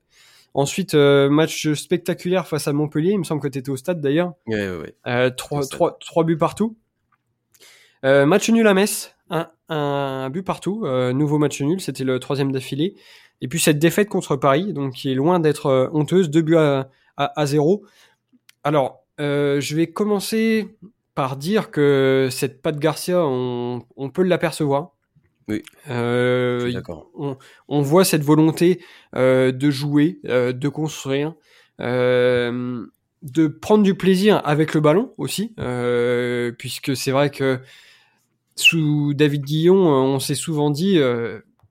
Ensuite, 0.53 0.93
match 0.93 1.73
spectaculaire 1.73 2.47
face 2.47 2.67
à 2.67 2.73
Montpellier. 2.73 3.11
Il 3.11 3.19
me 3.19 3.23
semble 3.23 3.41
que 3.41 3.47
tu 3.47 3.59
étais 3.59 3.69
au 3.69 3.75
stade 3.75 3.99
d'ailleurs. 3.99 4.33
Ouais, 4.47 4.69
ouais. 5.05 5.31
3, 5.35 5.67
3, 5.67 5.97
3 5.99 6.23
buts 6.23 6.37
partout. 6.37 6.77
match 8.03 8.49
nul 8.49 8.65
à 8.65 8.73
Metz, 8.73 9.15
un, 9.29 9.49
un 9.69 10.29
but 10.29 10.43
partout, 10.43 10.83
euh, 10.85 11.13
nouveau 11.13 11.37
match 11.37 11.61
nul, 11.61 11.81
c'était 11.81 12.03
le 12.03 12.19
troisième 12.19 12.51
d'affilée. 12.51 12.95
Et 13.41 13.47
puis 13.47 13.59
cette 13.59 13.79
défaite 13.79 14.09
contre 14.09 14.35
Paris, 14.35 14.73
donc 14.73 14.93
qui 14.93 15.11
est 15.11 15.15
loin 15.15 15.39
d'être 15.39 15.67
euh, 15.67 15.89
honteuse, 15.93 16.29
deux 16.29 16.41
buts 16.41 16.57
à, 16.57 16.89
à, 17.17 17.45
zéro. 17.45 17.85
Alors, 18.63 19.03
euh, 19.19 19.59
je 19.61 19.75
vais 19.75 19.87
commencer 19.87 20.77
par 21.15 21.37
dire 21.37 21.71
que 21.71 22.27
cette 22.31 22.61
patte 22.61 22.77
Garcia, 22.77 23.25
on, 23.25 23.83
on 23.95 24.09
peut 24.09 24.23
l'apercevoir. 24.23 24.94
Oui. 25.47 25.61
Euh, 25.89 26.81
on, 27.13 27.37
on, 27.67 27.81
voit 27.81 28.03
cette 28.03 28.23
volonté 28.23 28.81
euh, 29.15 29.51
de 29.51 29.69
jouer, 29.69 30.19
euh, 30.25 30.53
de 30.53 30.69
construire, 30.69 31.35
de 31.79 33.47
prendre 33.47 33.83
du 33.83 33.95
plaisir 33.95 34.41
avec 34.43 34.73
le 34.73 34.81
ballon 34.81 35.13
aussi, 35.17 35.53
puisque 36.57 36.95
c'est 36.95 37.11
vrai 37.11 37.29
que 37.29 37.59
sous 38.55 39.13
David 39.13 39.43
Guillon, 39.43 39.75
on 39.75 40.19
s'est 40.19 40.35
souvent 40.35 40.71
dit, 40.71 40.99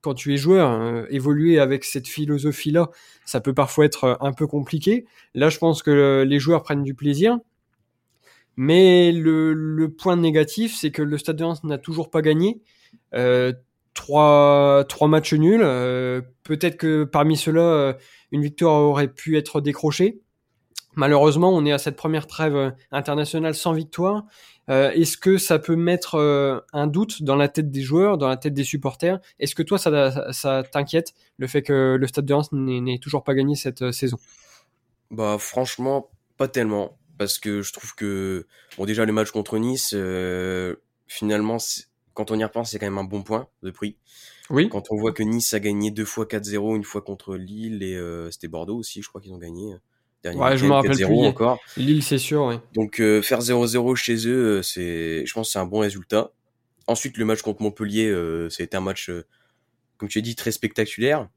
quand 0.05 0.13
tu 0.13 0.35
es 0.35 0.37
joueur, 0.37 0.69
euh, 0.69 1.05
évoluer 1.09 1.57
avec 1.57 1.83
cette 1.83 2.07
philosophie-là, 2.07 2.91
ça 3.25 3.41
peut 3.41 3.55
parfois 3.55 3.85
être 3.85 4.19
un 4.21 4.33
peu 4.33 4.45
compliqué. 4.45 5.07
Là, 5.33 5.49
je 5.49 5.57
pense 5.57 5.81
que 5.81 6.23
les 6.27 6.37
joueurs 6.37 6.61
prennent 6.61 6.83
du 6.83 6.93
plaisir. 6.93 7.39
Mais 8.55 9.11
le, 9.11 9.87
point 9.97 10.15
négatif, 10.15 10.75
c'est 10.75 10.91
que 10.91 11.01
le 11.01 11.17
Stade 11.17 11.37
de 11.37 11.67
n'a 11.67 11.79
toujours 11.79 12.11
pas 12.11 12.21
gagné. 12.21 12.61
Trois, 13.95 14.85
trois 14.87 15.07
matchs 15.07 15.33
nuls. 15.33 15.61
Peut-être 16.43 16.77
que 16.77 17.03
parmi 17.03 17.35
ceux-là, 17.35 17.97
une 18.31 18.43
victoire 18.43 18.83
aurait 18.83 19.07
pu 19.07 19.37
être 19.37 19.61
décrochée. 19.61 20.21
Malheureusement, 20.95 21.49
on 21.49 21.65
est 21.65 21.73
à 21.73 21.77
cette 21.77 21.97
première 21.97 22.27
trêve 22.27 22.73
internationale 22.91 23.53
sans 23.53 23.73
victoire. 23.73 24.25
Euh, 24.69 24.91
est-ce 24.91 25.17
que 25.17 25.37
ça 25.37 25.59
peut 25.59 25.75
mettre 25.75 26.15
euh, 26.15 26.59
un 26.73 26.87
doute 26.87 27.21
dans 27.21 27.35
la 27.35 27.47
tête 27.47 27.69
des 27.69 27.81
joueurs, 27.81 28.17
dans 28.17 28.27
la 28.27 28.37
tête 28.37 28.53
des 28.53 28.63
supporters? 28.63 29.19
Est-ce 29.39 29.55
que 29.55 29.63
toi, 29.63 29.77
ça, 29.77 30.63
t'inquiète 30.71 31.13
le 31.37 31.47
fait 31.47 31.61
que 31.61 31.97
le 31.99 32.07
Stade 32.07 32.25
de 32.25 32.33
Reims 32.33 32.49
n'ait 32.51 32.99
toujours 32.99 33.23
pas 33.23 33.35
gagné 33.35 33.55
cette 33.55 33.83
euh, 33.83 33.91
saison? 33.91 34.17
Bah 35.11 35.37
franchement, 35.39 36.09
pas 36.37 36.47
tellement, 36.47 36.97
parce 37.19 37.37
que 37.37 37.61
je 37.61 37.71
trouve 37.73 37.93
que 37.93 38.47
bon 38.77 38.85
déjà 38.85 39.05
le 39.05 39.13
match 39.13 39.29
contre 39.29 39.59
Nice, 39.59 39.95
finalement, 41.07 41.57
quand 42.15 42.31
on 42.31 42.39
y 42.39 42.43
repense, 42.43 42.71
c'est 42.71 42.79
quand 42.79 42.87
même 42.87 42.97
un 42.97 43.03
bon 43.03 43.21
point 43.21 43.47
de 43.61 43.69
prix. 43.69 43.97
Oui. 44.49 44.67
Quand 44.69 44.85
on 44.89 44.95
voit 44.95 45.11
que 45.11 45.21
Nice 45.21 45.53
a 45.53 45.59
gagné 45.59 45.91
deux 45.91 46.05
fois 46.05 46.25
4-0, 46.25 46.75
une 46.75 46.83
fois 46.83 47.01
contre 47.01 47.35
Lille 47.35 47.83
et 47.83 47.99
c'était 48.31 48.47
Bordeaux 48.47 48.77
aussi, 48.77 49.03
je 49.03 49.09
crois 49.09 49.21
qu'ils 49.21 49.33
ont 49.33 49.37
gagné 49.37 49.75
ouais, 50.33 50.57
je 50.57 50.65
me 50.65 50.71
rappelle 50.71 50.95
plus. 50.95 51.25
encore. 51.25 51.59
Lille, 51.77 52.03
c'est 52.03 52.17
sûr, 52.17 52.45
ouais. 52.45 52.59
Donc 52.73 52.99
euh, 52.99 53.21
faire 53.21 53.41
0-0 53.41 53.95
chez 53.95 54.27
eux, 54.27 54.57
euh, 54.57 54.61
c'est, 54.61 55.25
je 55.25 55.33
pense, 55.33 55.51
c'est 55.51 55.59
un 55.59 55.65
bon 55.65 55.79
résultat. 55.79 56.31
Ensuite, 56.87 57.17
le 57.17 57.25
match 57.25 57.41
contre 57.41 57.61
Montpellier, 57.61 58.07
euh, 58.07 58.49
c'était 58.49 58.77
un 58.77 58.81
match, 58.81 59.09
euh, 59.09 59.25
comme 59.97 60.09
tu 60.09 60.19
as 60.19 60.21
dit, 60.21 60.35
très 60.35 60.51
spectaculaire. 60.51 61.29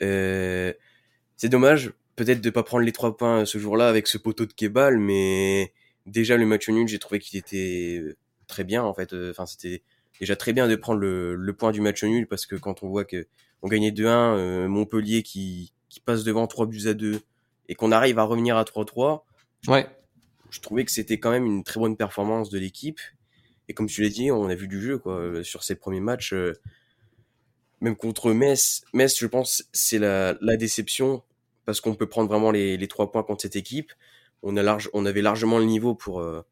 c'est 0.00 1.48
dommage, 1.48 1.92
peut-être 2.16 2.40
de 2.40 2.50
pas 2.50 2.62
prendre 2.62 2.84
les 2.84 2.92
trois 2.92 3.16
points 3.16 3.44
ce 3.44 3.58
jour-là 3.58 3.88
avec 3.88 4.06
ce 4.06 4.18
poteau 4.18 4.46
de 4.46 4.52
Kebal, 4.52 4.98
mais 4.98 5.72
déjà 6.06 6.36
le 6.36 6.46
match 6.46 6.68
nul, 6.68 6.88
j'ai 6.88 6.98
trouvé 6.98 7.18
qu'il 7.20 7.38
était 7.38 8.02
très 8.46 8.64
bien 8.64 8.82
en 8.82 8.94
fait. 8.94 9.12
Enfin, 9.30 9.46
c'était 9.46 9.82
déjà 10.20 10.36
très 10.36 10.52
bien 10.52 10.68
de 10.68 10.76
prendre 10.76 11.00
le, 11.00 11.34
le, 11.34 11.52
point 11.52 11.72
du 11.72 11.80
match 11.80 12.04
nul 12.04 12.26
parce 12.26 12.46
que 12.46 12.56
quand 12.56 12.82
on 12.82 12.88
voit 12.88 13.04
que 13.04 13.26
on 13.62 13.68
gagnait 13.68 13.90
2-1, 13.90 14.66
Montpellier 14.66 15.22
qui, 15.22 15.72
qui 15.88 16.00
passe 16.00 16.24
devant 16.24 16.46
3 16.46 16.66
buts 16.66 16.86
à 16.86 16.94
2 16.94 17.20
et 17.68 17.74
qu'on 17.74 17.92
arrive 17.92 18.18
à 18.18 18.24
revenir 18.24 18.56
à 18.56 18.64
3-3, 18.64 19.22
ouais. 19.68 19.86
je 20.50 20.60
trouvais 20.60 20.84
que 20.84 20.90
c'était 20.90 21.18
quand 21.18 21.30
même 21.30 21.46
une 21.46 21.64
très 21.64 21.80
bonne 21.80 21.96
performance 21.96 22.50
de 22.50 22.58
l'équipe. 22.58 23.00
Et 23.68 23.74
comme 23.74 23.86
tu 23.86 24.02
l'as 24.02 24.10
dit, 24.10 24.30
on 24.30 24.48
a 24.48 24.54
vu 24.54 24.68
du 24.68 24.80
jeu 24.80 24.98
quoi 24.98 25.42
sur 25.42 25.62
ces 25.62 25.74
premiers 25.74 26.00
matchs. 26.00 26.32
Euh, 26.32 26.52
même 27.80 27.96
contre 27.96 28.32
Metz, 28.32 28.84
Metz, 28.92 29.18
je 29.18 29.26
pense, 29.26 29.64
c'est 29.72 29.98
la, 29.98 30.36
la 30.40 30.56
déception 30.56 31.22
parce 31.64 31.80
qu'on 31.80 31.94
peut 31.94 32.08
prendre 32.08 32.28
vraiment 32.28 32.50
les, 32.50 32.76
les 32.76 32.88
trois 32.88 33.10
points 33.10 33.22
contre 33.22 33.42
cette 33.42 33.56
équipe. 33.56 33.92
On 34.42 34.56
a 34.56 34.62
large, 34.62 34.90
on 34.92 35.06
avait 35.06 35.22
largement 35.22 35.58
le 35.58 35.64
niveau 35.64 35.94
pour 35.94 36.20
euh, 36.20 36.42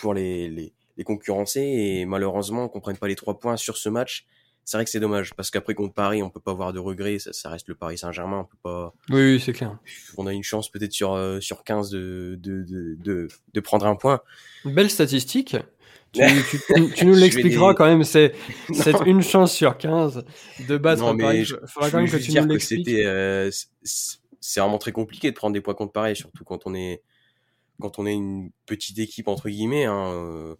pour 0.00 0.14
les, 0.14 0.48
les, 0.48 0.72
les 0.96 1.04
concurrencer 1.04 1.60
et 1.60 2.04
malheureusement 2.04 2.68
qu'on 2.68 2.80
prenne 2.80 2.96
pas 2.96 3.08
les 3.08 3.16
trois 3.16 3.38
points 3.38 3.56
sur 3.56 3.76
ce 3.76 3.88
match 3.88 4.26
c'est 4.64 4.78
vrai 4.78 4.84
que 4.84 4.90
c'est 4.90 5.00
dommage 5.00 5.34
parce 5.34 5.50
qu'après 5.50 5.74
contre 5.74 5.92
Paris, 5.92 6.22
on 6.22 6.30
peut 6.30 6.40
pas 6.40 6.52
avoir 6.52 6.72
de 6.72 6.78
regrets, 6.78 7.18
ça, 7.18 7.32
ça 7.32 7.50
reste 7.50 7.68
le 7.68 7.74
Paris 7.74 7.98
Saint-Germain, 7.98 8.40
on 8.40 8.44
peut 8.44 8.56
pas. 8.62 8.94
Oui, 9.10 9.34
oui 9.34 9.40
c'est 9.40 9.52
clair. 9.52 9.78
On 10.16 10.26
a 10.26 10.32
une 10.32 10.42
chance 10.42 10.70
peut-être 10.70 10.92
sur 10.92 11.12
euh, 11.12 11.38
sur 11.40 11.64
15 11.64 11.90
de 11.90 12.38
de, 12.40 12.62
de 12.62 12.94
de, 12.94 13.28
de 13.52 13.60
prendre 13.60 13.86
un 13.86 13.96
point. 13.96 14.20
Belle 14.64 14.90
statistique. 14.90 15.56
Tu, 16.12 16.22
tu, 16.50 16.92
tu, 16.94 17.06
nous 17.06 17.14
l'expliqueras 17.14 17.74
quand 17.74 17.86
même, 17.86 18.04
c'est 18.04 18.34
c'est 18.72 18.94
une 19.04 19.22
chance 19.22 19.52
sur 19.52 19.76
15 19.76 20.24
de 20.68 20.76
battre 20.78 21.02
non, 21.02 21.14
mais 21.14 21.24
Paris. 21.24 21.38
Il 21.40 21.68
faudra 21.68 21.90
quand 21.90 21.98
même 21.98 22.10
que 22.10 22.16
tu 22.16 22.32
nous 22.32 22.46
l'expliques. 22.46 22.88
Euh, 22.88 23.50
c'est 23.82 24.60
vraiment 24.60 24.78
très 24.78 24.92
compliqué 24.92 25.30
de 25.30 25.36
prendre 25.36 25.52
des 25.52 25.60
points 25.60 25.74
contre 25.74 25.92
Paris, 25.92 26.16
surtout 26.16 26.44
quand 26.44 26.66
on 26.66 26.74
est 26.74 27.02
quand 27.80 27.98
on 27.98 28.06
est 28.06 28.14
une 28.14 28.50
petite 28.64 28.98
équipe 28.98 29.28
entre 29.28 29.50
guillemets. 29.50 29.84
Hein, 29.84 30.12
euh, 30.12 30.54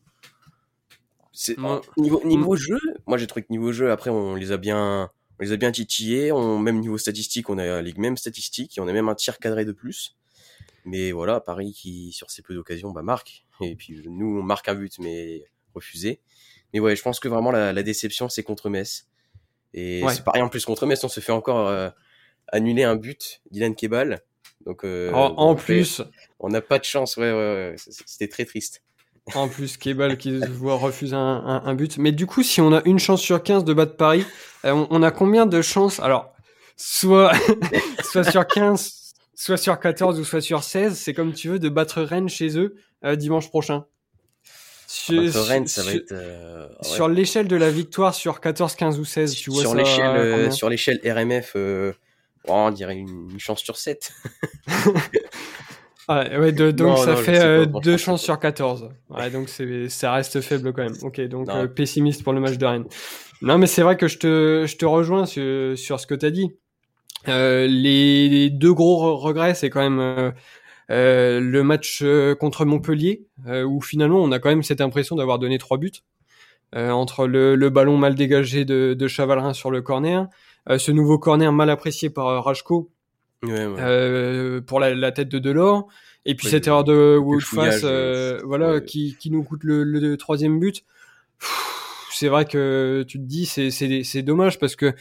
c'est 1.35 1.57
niveau 1.97 2.25
niveau 2.25 2.57
jeu, 2.57 2.79
moi 3.07 3.19
j'ai 3.19 3.27
trouvé 3.27 3.43
que 3.43 3.51
niveau 3.53 3.73
jeu 3.73 3.91
après 3.91 4.11
on 4.11 4.37
les 4.37 4.53
a 4.53 4.57
bien 4.57 5.11
on 5.39 5.43
les 5.43 5.53
a 5.53 5.57
bien 5.57 5.73
titillés, 5.73 6.31
on 6.31 6.59
même 6.59 6.79
niveau 6.79 6.97
statistique, 6.97 7.51
on 7.51 7.59
a 7.59 7.83
les 7.83 7.93
mêmes 7.95 8.17
statistiques 8.17 8.79
et 8.79 8.81
on 8.81 8.87
a 8.87 8.93
même 8.93 9.09
un 9.09 9.15
tir 9.15 9.39
cadré 9.39 9.65
de 9.65 9.73
plus. 9.73 10.17
Mais 10.85 11.13
voilà, 11.13 11.41
Paris 11.41 11.73
qui 11.73 12.13
sur 12.13 12.31
ces 12.31 12.43
peu 12.43 12.55
d'occasions 12.55 12.93
bah 12.93 13.03
marque 13.03 13.45
et 13.61 13.75
puis 13.75 14.01
nous 14.07 14.39
on 14.39 14.43
marque 14.43 14.69
un 14.69 14.75
but 14.75 14.99
mais 15.01 15.45
refusé. 15.75 16.21
Mais 16.73 16.81
ouais, 16.81 16.95
je 16.95 17.03
pense 17.03 17.21
que 17.21 17.29
vraiment 17.29 17.51
la, 17.51 17.73
la 17.73 17.83
déception 17.83 18.29
c'est 18.29 18.43
contre 18.43 18.71
Metz. 18.71 19.09
Et 19.73 20.05
c'est 20.09 20.23
pareil 20.23 20.43
en 20.43 20.49
plus 20.49 20.65
contre 20.65 20.87
Metz, 20.87 21.03
on 21.03 21.09
se 21.09 21.19
fait 21.19 21.33
encore 21.33 21.67
euh, 21.67 21.91
annuler 22.49 22.85
un 22.85 22.95
but 22.95 23.43
Dylan 23.51 23.75
Kebal. 23.75 24.23
Donc 24.67 24.85
euh, 24.85 25.13
en, 25.13 25.55
plus, 25.57 26.01
on 26.39 26.49
n'a 26.49 26.63
pas 26.63 26.79
de 26.79 26.85
chance, 26.85 27.17
ouais, 27.17 27.31
ouais, 27.31 27.37
ouais. 27.37 27.75
c'était 27.77 28.29
très 28.29 28.45
triste. 28.45 28.83
En 29.35 29.49
plus, 29.49 29.79
Kebal 29.79 30.19
qui 30.19 30.39
voit 30.39 30.77
refuser 30.77 31.17
un, 31.17 31.63
un, 31.65 31.75
but. 31.75 31.97
Mais 31.97 32.13
du 32.13 32.27
coup, 32.27 32.43
si 32.43 32.61
on 32.61 32.73
a 32.75 32.83
une 32.85 32.99
chance 32.99 33.23
sur 33.23 33.43
15 33.43 33.65
de 33.65 33.73
battre 33.73 33.97
Paris, 33.97 34.25
euh, 34.67 34.87
on, 34.91 35.03
a 35.03 35.11
combien 35.11 35.47
de 35.47 35.63
chances? 35.63 35.99
Alors, 36.01 36.35
soit, 36.77 37.33
soit 38.05 38.25
sur 38.25 38.47
15, 38.47 39.15
soit 39.35 39.57
sur 39.57 39.81
14 39.81 40.21
ou 40.21 40.25
soit 40.25 40.43
sur 40.43 40.63
16, 40.63 40.99
c'est 40.99 41.15
comme 41.15 41.33
tu 41.33 41.49
veux 41.49 41.59
de 41.59 41.71
battre 41.71 42.03
Rennes 42.03 42.29
chez 42.29 42.59
eux 42.59 42.77
dimanche 43.17 43.49
prochain. 43.49 43.85
Sur, 44.87 45.47
Rennes, 45.47 45.67
ça 45.67 45.83
va 45.83 45.93
être, 45.93 46.13
euh, 46.13 46.69
sur 46.83 47.09
l'échelle 47.09 47.49
de 47.49 47.57
la 47.57 47.71
victoire 47.71 48.15
sur 48.15 48.41
14, 48.41 48.77
15 48.77 48.99
ou 48.99 49.05
16, 49.05 49.35
tu 49.35 49.51
vois 49.51 49.63
sur 49.63 49.75
l'échelle 49.75 50.53
sur 50.53 50.69
l'échelle 50.69 51.01
RMF 51.05 51.57
on 52.47 52.71
dirait 52.71 52.97
une, 52.97 53.39
chance 53.39 53.61
sur 53.61 53.77
7. 53.77 54.13
ouais, 56.09 56.53
donc 56.53 56.99
ça 56.99 57.17
fait 57.17 57.67
2 57.67 57.97
chances 57.97 58.23
sur 58.23 58.39
14. 58.39 58.91
Ouais, 59.11 59.31
donc 59.31 59.49
ça 59.89 60.13
reste 60.13 60.41
faible 60.41 60.73
quand 60.73 60.83
même. 60.83 60.97
Ok, 61.03 61.21
donc 61.23 61.49
pessimiste 61.75 62.23
pour 62.23 62.33
le 62.33 62.41
match 62.41 62.59
de 62.59 62.67
Rennes. 62.67 62.87
Non, 63.43 63.59
mais 63.59 63.67
c'est 63.67 63.83
vrai 63.83 63.97
que 63.97 64.09
je 64.09 64.19
te, 64.19 64.65
je 64.67 64.77
te 64.77 64.87
rejoins 64.87 65.27
sur, 65.27 65.77
sur 65.77 66.01
ce 66.01 66.07
que 66.07 66.15
tu 66.15 66.25
as 66.25 66.31
dit. 66.31 66.51
Euh, 67.29 67.67
les, 67.67 68.51
deux 68.51 68.73
gros 68.73 69.17
regrets, 69.17 69.55
c'est 69.55 69.71
quand 69.71 69.81
même 69.81 70.01
euh, 70.01 70.31
euh, 70.91 71.41
le 71.41 71.63
match 71.63 72.05
contre 72.39 72.65
Montpellier, 72.65 73.27
où 73.47 73.81
finalement 73.81 74.21
on 74.21 74.33
a 74.33 74.39
quand 74.39 74.51
même 74.51 74.63
cette 74.63 74.81
impression 74.81 75.17
d'avoir 75.17 75.39
donné 75.39 75.59
trois 75.59 75.79
buts. 75.79 76.03
entre 76.75 77.27
le, 77.27 77.55
le, 77.55 77.71
ballon 77.71 77.97
mal 77.97 78.15
dégagé 78.15 78.65
de, 78.65 78.95
de 78.95 79.09
Chavalerin 79.09 79.53
sur 79.53 79.71
le 79.71 79.81
corner, 79.81 80.27
ce 80.77 80.91
nouveau 80.91 81.19
corner 81.19 81.53
mal 81.53 81.71
apprécié 81.71 82.11
par 82.11 82.45
Rajko 82.45 82.91
pour 83.43 84.81
la, 84.81 85.13
tête 85.13 85.29
de 85.29 85.39
Delors, 85.39 85.89
et 86.25 86.35
puis 86.35 86.49
cette 86.49 86.67
erreur 86.67 86.85
de 86.85 87.17
Woodface, 87.17 87.85
voilà, 88.45 88.81
qui, 88.81 89.17
qui 89.19 89.31
nous 89.31 89.43
coûte 89.43 89.65
le, 89.65 89.85
le 89.85 90.17
troisième 90.17 90.59
but 90.59 90.85
c'est 92.15 92.29
vrai 92.29 92.45
que 92.45 93.05
tu 93.07 93.19
te 93.19 93.25
dis 93.25 93.47
c'est 93.47 93.71
c'est 93.71 94.23
dommage 94.23 94.59
parce 94.59 94.77
que 94.77 94.95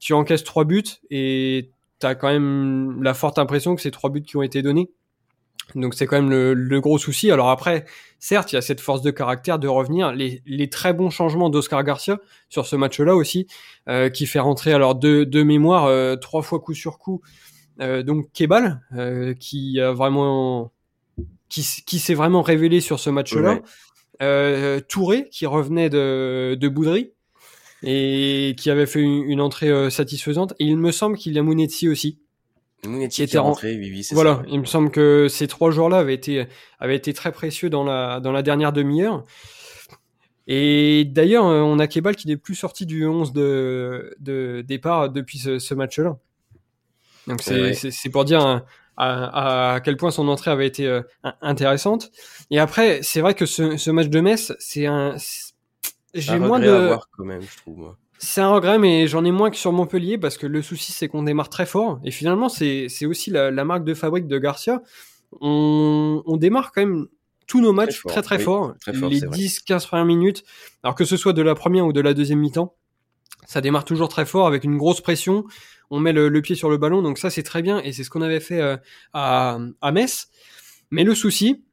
tu 0.00 0.14
encaisses 0.14 0.44
trois 0.44 0.64
buts 0.64 0.84
et 1.10 1.70
tu 2.00 2.06
as 2.06 2.14
quand 2.14 2.28
même 2.28 3.02
la 3.02 3.14
forte 3.14 3.38
impression 3.38 3.74
que 3.76 3.82
c'est 3.82 3.90
trois 3.90 4.10
buts 4.10 4.22
qui 4.22 4.36
ont 4.36 4.42
été 4.42 4.62
donnés. 4.62 4.90
Donc 5.74 5.94
c'est 5.94 6.06
quand 6.06 6.16
même 6.16 6.30
le, 6.30 6.80
gros 6.80 6.96
souci. 6.96 7.30
Alors 7.30 7.50
après, 7.50 7.86
certes, 8.20 8.52
il 8.52 8.54
y 8.54 8.58
a 8.58 8.62
cette 8.62 8.80
force 8.80 9.02
de 9.02 9.10
caractère 9.10 9.58
de 9.58 9.66
revenir. 9.66 10.12
Les, 10.12 10.42
les 10.46 10.70
très 10.70 10.92
bons 10.92 11.10
changements 11.10 11.50
d'Oscar 11.50 11.82
Garcia 11.82 12.18
sur 12.48 12.66
ce 12.66 12.76
match-là 12.76 13.16
aussi, 13.16 13.48
euh, 13.88 14.08
qui 14.08 14.26
fait 14.26 14.38
rentrer 14.38 14.72
alors 14.72 14.94
deux, 14.94 15.26
deux 15.26 15.42
mémoires, 15.42 15.86
euh, 15.86 16.14
trois 16.14 16.42
fois 16.42 16.60
coup 16.60 16.74
sur 16.74 16.98
coup. 16.98 17.20
Euh, 17.80 18.02
donc 18.02 18.32
Kebal, 18.32 18.80
qui 19.38 19.80
a 19.80 19.92
vraiment, 19.92 20.72
qui, 21.48 21.66
qui 21.86 21.98
s'est 21.98 22.14
vraiment 22.14 22.42
révélé 22.42 22.80
sur 22.80 23.00
ce 23.00 23.10
match-là. 23.10 23.60
Euh, 24.22 24.80
Touré 24.80 25.28
qui 25.30 25.44
revenait 25.44 25.90
de, 25.90 26.56
de 26.58 26.68
Boudry 26.68 27.12
et 27.82 28.54
qui 28.56 28.70
avait 28.70 28.86
fait 28.86 29.00
une, 29.00 29.40
entrée 29.40 29.68
euh, 29.68 29.90
satisfaisante. 29.90 30.54
Et 30.58 30.64
il 30.64 30.78
me 30.78 30.90
semble 30.90 31.16
qu'il 31.16 31.34
y 31.34 31.38
a 31.38 31.42
Mounetti 31.42 31.88
aussi. 31.88 32.18
Mounetti 32.86 33.16
qui 33.16 33.22
était 33.22 33.38
rentré, 33.38 33.76
oui, 33.76 33.90
oui, 33.90 34.06
Voilà, 34.12 34.42
il 34.48 34.60
me 34.60 34.64
semble 34.64 34.90
que 34.90 35.28
ces 35.28 35.46
trois 35.48 35.70
jours-là 35.70 35.98
avaient 35.98 36.14
été, 36.14 36.46
avaient 36.78 36.96
été 36.96 37.12
très 37.12 37.32
précieux 37.32 37.68
dans 37.68 37.84
la, 37.84 38.20
dans 38.20 38.32
la 38.32 38.42
dernière 38.42 38.72
demi-heure. 38.72 39.24
Et 40.46 41.04
d'ailleurs, 41.04 41.46
euh, 41.46 41.60
on 41.60 41.78
a 41.78 41.86
Kebal 41.86 42.16
qui 42.16 42.28
n'est 42.28 42.36
plus 42.36 42.54
sorti 42.54 42.86
du 42.86 43.04
11 43.06 43.32
de, 43.32 44.14
de 44.20 44.64
départ 44.66 45.10
depuis 45.10 45.38
ce, 45.38 45.58
ce 45.58 45.74
match-là. 45.74 46.18
Donc 47.26 47.42
c'est 47.42 48.10
pour 48.10 48.24
dire 48.24 48.62
à, 48.96 49.80
quel 49.84 49.96
point 49.96 50.10
son 50.10 50.28
entrée 50.28 50.50
avait 50.50 50.66
été 50.66 50.86
euh, 50.86 51.02
intéressante. 51.42 52.10
Et 52.50 52.58
après, 52.58 53.00
c'est 53.02 53.20
vrai 53.20 53.34
que 53.34 53.46
ce, 53.46 53.76
ce, 53.76 53.90
match 53.90 54.08
de 54.08 54.20
Metz, 54.20 54.54
c'est 54.58 54.86
un. 54.86 55.16
J'ai 56.14 56.38
moins 56.38 56.60
de. 56.60 56.68
À 56.68 56.86
voir 56.86 57.08
quand 57.16 57.24
même, 57.24 57.42
je 57.42 57.56
trouve. 57.58 57.94
C'est 58.18 58.40
un 58.40 58.50
regret, 58.50 58.78
mais 58.78 59.06
j'en 59.06 59.24
ai 59.26 59.30
moins 59.30 59.50
que 59.50 59.56
sur 59.56 59.72
Montpellier 59.72 60.16
parce 60.16 60.38
que 60.38 60.46
le 60.46 60.62
souci, 60.62 60.92
c'est 60.92 61.08
qu'on 61.08 61.22
démarre 61.22 61.50
très 61.50 61.66
fort. 61.66 62.00
Et 62.02 62.10
finalement, 62.10 62.48
c'est 62.48 62.88
aussi 63.04 63.30
la, 63.30 63.50
la, 63.50 63.64
marque 63.64 63.84
de 63.84 63.92
fabrique 63.92 64.26
de 64.26 64.38
Garcia. 64.38 64.82
On, 65.40 66.22
on 66.24 66.36
démarre 66.38 66.72
quand 66.72 66.80
même 66.80 67.08
tous 67.46 67.60
nos 67.60 67.72
matchs 67.72 68.02
très 68.04 68.22
très, 68.22 68.38
fort, 68.38 68.74
très 68.80 68.94
fort. 68.94 69.10
les 69.10 69.20
10-15 69.20 69.86
premières 69.86 70.06
minutes, 70.06 70.44
alors 70.82 70.94
que 70.94 71.04
ce 71.04 71.16
soit 71.16 71.32
de 71.32 71.42
la 71.42 71.54
première 71.54 71.86
ou 71.86 71.92
de 71.92 72.00
la 72.00 72.14
deuxième 72.14 72.40
mi-temps, 72.40 72.74
ça 73.46 73.60
démarre 73.60 73.84
toujours 73.84 74.08
très 74.08 74.26
fort 74.26 74.46
avec 74.46 74.64
une 74.64 74.76
grosse 74.76 75.00
pression 75.00 75.44
on 75.90 76.00
met 76.00 76.12
le, 76.12 76.42
pied 76.42 76.54
sur 76.54 76.70
le 76.70 76.76
ballon, 76.76 77.02
donc 77.02 77.18
ça 77.18 77.30
c'est 77.30 77.42
très 77.42 77.62
bien 77.62 77.80
et 77.80 77.92
c'est 77.92 78.04
ce 78.04 78.10
qu'on 78.10 78.22
avait 78.22 78.40
fait 78.40 78.60
euh, 78.60 78.76
à, 79.12 79.58
à 79.80 79.92
Metz. 79.92 80.28
Mais 80.90 81.04
le 81.04 81.14
souci, 81.14 81.64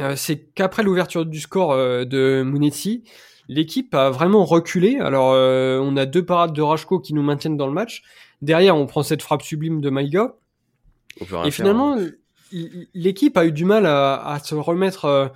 euh, 0.00 0.14
c'est 0.16 0.38
qu'après 0.54 0.82
l'ouverture 0.82 1.26
du 1.26 1.40
score 1.40 1.72
euh, 1.72 2.04
de 2.04 2.42
Munetti, 2.44 3.04
l'équipe 3.48 3.94
a 3.94 4.10
vraiment 4.10 4.44
reculé. 4.44 4.98
Alors 4.98 5.32
on 5.82 5.96
a 5.96 6.06
deux 6.06 6.24
parades 6.24 6.52
de 6.52 6.62
Rajko 6.62 7.00
qui 7.00 7.14
nous 7.14 7.22
maintiennent 7.22 7.56
dans 7.56 7.66
le 7.66 7.72
match. 7.72 8.02
Derrière, 8.40 8.76
on 8.76 8.86
prend 8.86 9.02
cette 9.02 9.22
frappe 9.22 9.42
sublime 9.42 9.80
de 9.80 9.90
Maïga. 9.90 10.34
Et 11.44 11.50
finalement, 11.50 11.96
l'équipe 12.94 13.36
a 13.36 13.44
eu 13.44 13.52
du 13.52 13.64
mal 13.64 13.86
à, 13.86 14.40
se 14.42 14.54
remettre. 14.54 15.32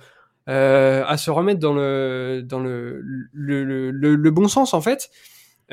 à 0.47 1.17
se 1.17 1.29
remettre 1.29 1.59
dans 1.59 1.73
le 1.73 2.41
dans 2.43 2.59
le 2.59 3.01
le, 3.33 3.91
le 3.91 4.31
bon 4.31 4.47
sens 4.47 4.73
en 4.73 4.81
fait 4.81 5.09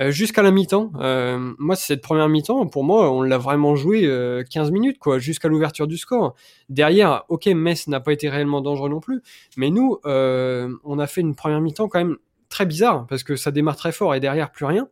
euh, 0.00 0.10
jusqu'à 0.10 0.42
la 0.42 0.50
mi-temps. 0.50 0.90
Euh, 0.96 1.54
moi, 1.58 1.76
cette 1.76 2.00
première 2.00 2.28
mi-temps, 2.28 2.66
pour 2.66 2.82
moi, 2.82 3.12
on 3.12 3.22
l'a 3.22 3.38
vraiment 3.38 3.76
joué 3.76 4.02
15 4.50 4.68
euh, 4.68 4.72
minutes, 4.72 4.98
quoi, 4.98 5.18
jusqu'à 5.18 5.48
l'ouverture 5.48 5.86
du 5.86 5.96
score. 5.96 6.34
Derrière, 6.68 7.24
ok, 7.28 7.46
Metz 7.46 7.86
n'a 7.86 8.00
pas 8.00 8.12
été 8.12 8.28
réellement 8.28 8.60
dangereux 8.60 8.88
non 8.88 9.00
plus, 9.00 9.22
mais 9.56 9.70
nous, 9.70 9.98
on 10.04 10.98
a 10.98 11.06
fait 11.06 11.20
une 11.20 11.34
première 11.34 11.60
mi-temps 11.60 11.88
quand 11.88 11.98
même 11.98 12.16
très 12.48 12.66
bizarre, 12.66 13.06
parce 13.06 13.22
que 13.22 13.36
ça 13.36 13.50
démarre 13.50 13.76
très 13.76 13.92
fort 13.92 14.14
et 14.14 14.20
derrière, 14.20 14.50
plus 14.50 14.64
rien. 14.64 14.88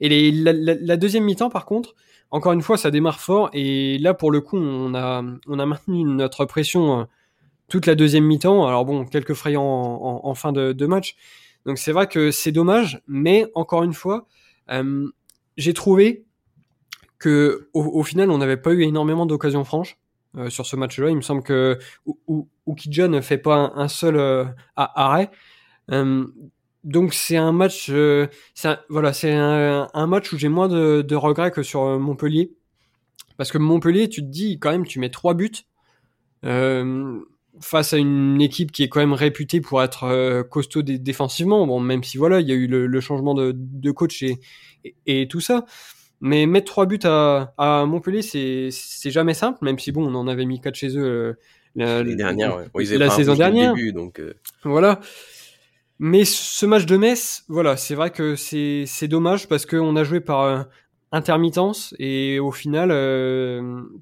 Et 0.00 0.08
les, 0.08 0.32
la, 0.32 0.96
deuxième 0.96 1.24
mi-temps, 1.24 1.50
par 1.50 1.66
contre, 1.66 1.94
encore 2.30 2.52
une 2.52 2.62
fois, 2.62 2.78
ça 2.78 2.90
démarre 2.90 3.20
fort, 3.20 3.50
et 3.52 3.98
là, 3.98 4.14
pour 4.14 4.30
le 4.30 4.40
coup, 4.40 4.56
on 4.56 4.94
a, 4.94 5.22
on 5.46 5.58
a 5.58 5.66
maintenu 5.66 6.04
notre 6.04 6.46
pression 6.46 7.06
toute 7.68 7.84
la 7.84 7.94
deuxième 7.94 8.24
mi-temps. 8.24 8.66
Alors 8.66 8.84
bon, 8.84 9.04
quelques 9.04 9.34
frayants 9.34 9.62
en, 9.62 10.34
fin 10.34 10.52
de, 10.52 10.72
de 10.72 10.86
match, 10.86 11.14
donc 11.66 11.78
c'est 11.78 11.92
vrai 11.92 12.06
que 12.06 12.30
c'est 12.30 12.52
dommage, 12.52 13.02
mais 13.06 13.46
encore 13.54 13.82
une 13.82 13.92
fois, 13.92 14.26
euh, 14.70 15.08
j'ai 15.56 15.74
trouvé 15.74 16.24
que 17.18 17.68
au, 17.74 18.02
final, 18.04 18.30
on 18.30 18.38
n'avait 18.38 18.56
pas 18.56 18.72
eu 18.72 18.82
énormément 18.82 19.26
d'occasions 19.26 19.64
franches 19.64 19.98
euh, 20.36 20.50
sur 20.50 20.66
ce 20.66 20.76
match-là. 20.76 21.10
Il 21.10 21.16
me 21.16 21.20
semble 21.20 21.42
que 21.42 21.78
Ukidja 22.66 23.08
ne 23.08 23.20
fait 23.20 23.38
pas 23.38 23.72
un, 23.74 23.88
seul 23.88 24.16
euh, 24.16 24.44
arrêt. 24.76 25.30
donc 26.84 27.12
c'est 27.12 27.36
un 27.36 27.52
match, 27.52 27.90
voilà, 28.88 29.12
c'est 29.12 29.34
un, 29.34 30.06
match 30.06 30.32
où 30.32 30.38
j'ai 30.38 30.48
moins 30.48 30.68
de, 30.68 31.02
de, 31.02 31.16
regrets 31.16 31.50
que 31.50 31.64
sur 31.64 31.98
Montpellier, 31.98 32.52
parce 33.36 33.50
que 33.50 33.58
Montpellier, 33.58 34.08
tu 34.08 34.22
te 34.22 34.28
dis 34.28 34.60
quand 34.60 34.70
même, 34.70 34.86
tu 34.86 35.00
mets 35.00 35.10
trois 35.10 35.34
buts 35.34 35.66
face 37.60 37.92
à 37.92 37.98
une 37.98 38.40
équipe 38.40 38.72
qui 38.72 38.82
est 38.82 38.88
quand 38.88 39.00
même 39.00 39.12
réputée 39.12 39.60
pour 39.60 39.82
être 39.82 40.04
euh, 40.04 40.42
costaud 40.42 40.82
défensivement, 40.82 41.66
bon, 41.66 41.80
même 41.80 42.02
si 42.02 42.18
voilà, 42.18 42.40
il 42.40 42.48
y 42.48 42.52
a 42.52 42.54
eu 42.54 42.66
le, 42.66 43.00
changement 43.00 43.34
de, 43.34 43.52
de 43.54 43.90
coach 43.90 44.22
et, 44.22 44.38
et, 45.06 45.28
tout 45.28 45.40
ça. 45.40 45.64
Mais 46.20 46.46
mettre 46.46 46.66
trois 46.66 46.86
buts 46.86 46.98
à, 47.04 47.54
à 47.58 47.84
Montpellier, 47.86 48.22
c'est 48.22 49.10
jamais 49.10 49.34
simple, 49.34 49.58
même 49.62 49.78
si 49.78 49.92
bon, 49.92 50.06
on 50.06 50.14
en 50.14 50.26
avait 50.28 50.46
mis 50.46 50.60
quatre 50.60 50.74
chez 50.74 50.96
eux 50.96 51.06
euh, 51.06 51.34
la, 51.76 53.10
saison 53.10 53.34
dernière. 53.34 53.74
donc 53.92 54.18
euh. 54.18 54.34
Voilà. 54.64 55.00
Mais 56.00 56.24
ce 56.24 56.66
match 56.66 56.86
de 56.86 56.96
Metz, 56.96 57.44
voilà, 57.48 57.76
c'est 57.76 57.94
vrai 57.94 58.10
que 58.10 58.36
c'est 58.36 59.08
dommage 59.08 59.48
parce 59.48 59.66
qu'on 59.66 59.96
a 59.96 60.04
joué 60.04 60.20
par 60.20 60.66
intermittence 61.10 61.94
et 61.98 62.38
au 62.38 62.52
final, 62.52 62.90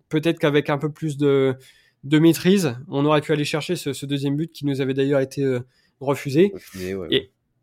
peut-être 0.08 0.38
qu'avec 0.38 0.68
un 0.68 0.78
peu 0.78 0.90
plus 0.90 1.16
de 1.16 1.56
de 2.04 2.18
maîtrise, 2.18 2.76
on 2.88 3.04
aurait 3.04 3.20
pu 3.20 3.32
aller 3.32 3.44
chercher 3.44 3.76
ce, 3.76 4.06
deuxième 4.06 4.36
but 4.36 4.52
qui 4.52 4.64
nous 4.64 4.80
avait 4.80 4.94
d'ailleurs 4.94 5.20
été 5.20 5.42
euh, 5.42 5.60
refusé. 6.00 6.52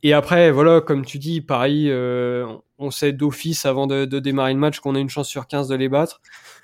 et, 0.03 0.13
après, 0.13 0.51
voilà, 0.51 0.81
comme 0.81 1.05
tu 1.05 1.17
dis, 1.17 1.41
pareil, 1.41 1.89
euh, 1.89 2.45
on 2.77 2.91
sait 2.91 3.13
d'office 3.13 3.65
avant 3.65 3.87
de, 3.87 4.05
démarrer 4.05 4.53
le 4.53 4.59
match 4.59 4.79
qu'on 4.79 4.95
a 4.95 4.99
une 4.99 5.09
chance 5.09 5.29
sur 5.29 5.47
15 5.47 5.69
de 5.69 5.75
les 5.75 5.87
battre. 5.87 6.21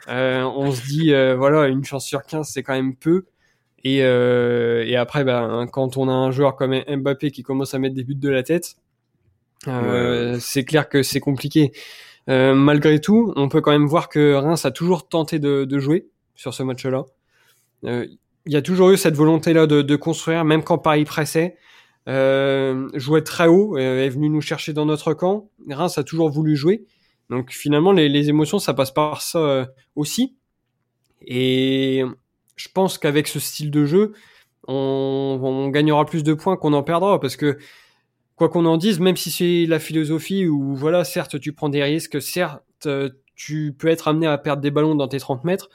Euh, 0.10 0.44
on 0.44 0.72
se 0.72 0.82
dit, 0.86 1.14
voilà, 1.38 1.68
une 1.68 1.86
chance 1.86 2.06
sur 2.06 2.24
15, 2.24 2.50
c'est 2.50 2.64
quand 2.64 2.74
même 2.74 2.96
peu. 2.96 3.26
Et, 3.86 4.04
après, 4.04 5.24
ben, 5.24 5.68
quand 5.72 5.96
on 5.96 6.10
a 6.10 6.14
un 6.14 6.32
joueur 6.32 6.58
comme 6.58 6.76
Mbappé 6.88 7.32
qui 7.32 7.44
commence 7.44 7.74
à 7.74 7.80
mettre 7.80 7.96
des 7.96 8.04
buts 8.04 8.16
de 8.16 8.30
la 8.30 8.44
tête, 8.44 8.76
c'est 10.40 10.66
clair 10.66 10.90
que 10.90 11.02
c'est 11.02 11.22
compliqué. 11.22 11.72
malgré 12.28 13.00
tout, 13.00 13.32
on 13.38 13.48
peut 13.48 13.62
quand 13.62 13.72
même 13.72 13.88
voir 13.88 14.10
que 14.10 14.34
Reims 14.34 14.66
a 14.66 14.72
toujours 14.72 15.08
tenté 15.08 15.40
de 15.40 15.80
jouer 15.80 16.10
sur 16.36 16.54
ce 16.54 16.64
match-là. 16.64 17.06
Euh, 17.86 18.06
il 18.46 18.54
y 18.54 18.56
a 18.56 18.62
toujours 18.62 18.90
eu 18.90 18.98
cette 18.98 19.16
volonté-là 19.16 19.68
de, 19.68 19.96
construire, 19.96 20.44
même 20.44 20.64
quand 20.64 20.78
Paris 20.78 21.06
pressait. 21.06 21.56
Euh, 22.08 22.90
jouait 22.96 23.22
très 23.22 23.48
haut, 23.48 23.78
euh, 23.78 24.04
est 24.04 24.10
venu 24.10 24.30
nous 24.30 24.42
chercher 24.42 24.74
dans 24.74 24.86
notre 24.86 25.14
camp. 25.14 25.50
Reims 25.70 25.98
a 25.98 26.04
toujours 26.04 26.30
voulu 26.30 26.56
jouer. 26.56 26.86
Donc 27.30 27.52
finalement, 27.52 27.92
les, 27.92 28.30
émotions, 28.30 28.58
ça 28.58 28.74
passe 28.74 28.92
par 28.92 29.22
ça 29.22 29.70
aussi. 29.96 30.36
Et 31.22 32.04
je 32.56 32.68
pense 32.74 32.98
qu'avec 32.98 33.28
ce 33.28 33.40
style 33.40 33.70
de 33.70 33.86
jeu, 33.86 34.14
on, 34.68 35.40
on 35.44 35.68
gagnera 35.68 36.06
plus 36.06 36.24
de 36.24 36.34
points 36.34 36.58
qu'on 36.58 36.74
en 36.74 36.82
perdra, 36.82 37.20
parce 37.20 37.36
que 37.36 37.60
quoi 38.36 38.50
qu'on 38.50 38.66
en 38.66 38.78
dise, 38.78 39.00
même 39.00 39.18
si 39.18 39.30
c'est 39.30 39.66
la 39.68 39.80
philosophie 39.80 40.48
où 40.48 40.76
voilà, 40.76 41.04
certes 41.04 41.40
tu 41.40 41.54
prends 41.54 41.70
des 41.70 41.84
risques, 41.84 42.20
certes 42.22 42.88
tu 43.36 43.76
peux 43.78 43.90
être 43.90 44.08
amené 44.08 44.26
à 44.26 44.38
perdre 44.38 44.62
des 44.64 44.72
ballons 44.72 44.96
dans 44.96 45.08
tes 45.08 45.20
30 45.20 45.44
mètres, 45.44 45.70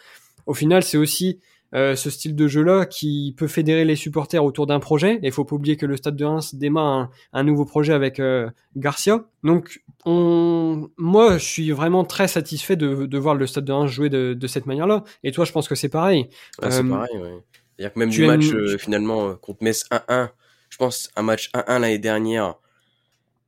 au 0.47 0.55
final, 0.55 0.83
c'est 0.83 0.99
aussi 0.99 1.40
euh, 1.75 1.97
ce 1.97 2.09
style 2.09 2.37
de 2.37 2.47
jeu-là 2.47 2.87
qui 2.87 3.35
peut 3.37 3.49
fédérer 3.49 3.85
les 3.85 3.97
supporters 3.97 4.45
autour 4.45 4.69
d'un 4.69 4.79
projet. 4.79 5.15
Et 5.15 5.27
il 5.27 5.33
faut 5.33 5.45
pas 5.45 5.57
oublier 5.57 5.77
que 5.77 5.87
le 5.87 5.97
Stade 5.97 6.15
de 6.15 6.25
Reims 6.25 6.55
démarre 6.55 7.11
un, 7.33 7.43
nouveau 7.43 7.65
projet 7.65 7.93
avec 7.93 8.21
euh, 8.21 8.49
Garcia. 8.77 9.25
Donc, 9.43 9.83
on... 10.05 10.89
moi, 10.97 11.37
je 11.39 11.45
suis 11.45 11.73
vraiment 11.73 12.05
très 12.05 12.29
satisfait 12.29 12.77
de, 12.77 13.07
de 13.07 13.19
voir 13.19 13.35
le 13.35 13.47
Stade 13.49 13.65
de 13.65 13.73
Reims 13.73 13.91
jouer 13.91 14.09
de, 14.09 14.35
de 14.35 14.47
cette 14.47 14.67
manière-là. 14.67 15.03
Et 15.25 15.33
toi, 15.33 15.45
je 15.45 15.51
pense 15.51 15.67
que 15.67 15.75
c'est 15.75 15.89
pareil. 15.89 16.29
c'est 16.63 16.67
euh, 16.67 16.89
pareil, 16.89 17.17
ouais. 17.17 17.43
C'est-à-dire 17.77 17.93
que 17.93 17.99
même 17.99 18.11
du 18.11 18.25
match, 18.25 18.45
finalement, 18.79 19.35
contre 19.35 19.65
Metz 19.65 19.85
1-1, 19.91 20.29
je 20.69 20.77
pense 20.77 21.11
un 21.17 21.23
match 21.23 21.51
1-1 21.55 21.81
l'année 21.81 21.99
dernière, 21.99 22.55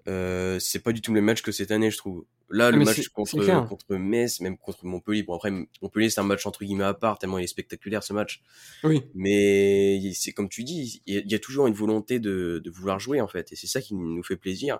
c'est 0.06 0.82
pas 0.82 0.90
du 0.90 1.00
tout 1.00 1.12
le 1.12 1.16
même 1.16 1.26
match 1.26 1.42
que 1.42 1.52
cette 1.52 1.70
année, 1.70 1.92
je 1.92 1.98
trouve. 1.98 2.24
Là, 2.48 2.70
le 2.70 2.84
match 2.84 3.08
contre, 3.08 3.66
contre 3.66 3.96
Metz, 3.96 4.40
même 4.40 4.56
contre 4.56 4.86
Montpellier, 4.86 5.24
bon 5.24 5.34
après, 5.34 5.50
Montpellier, 5.82 6.10
c'est 6.10 6.20
un 6.20 6.24
match 6.24 6.46
entre 6.46 6.64
guillemets 6.64 6.84
à 6.84 6.94
part, 6.94 7.18
tellement 7.18 7.38
il 7.38 7.44
est 7.44 7.48
spectaculaire 7.48 8.04
ce 8.04 8.12
match. 8.12 8.40
Oui. 8.84 9.02
Mais 9.14 10.00
c'est 10.14 10.32
comme 10.32 10.48
tu 10.48 10.62
dis, 10.62 11.02
il 11.06 11.30
y, 11.30 11.34
a 11.34 11.38
toujours 11.40 11.66
une 11.66 11.74
volonté 11.74 12.20
de, 12.20 12.60
de 12.64 12.70
vouloir 12.70 13.00
jouer, 13.00 13.20
en 13.20 13.26
fait. 13.26 13.50
Et 13.52 13.56
c'est 13.56 13.66
ça 13.66 13.80
qui 13.80 13.94
nous 13.94 14.22
fait 14.22 14.36
plaisir. 14.36 14.78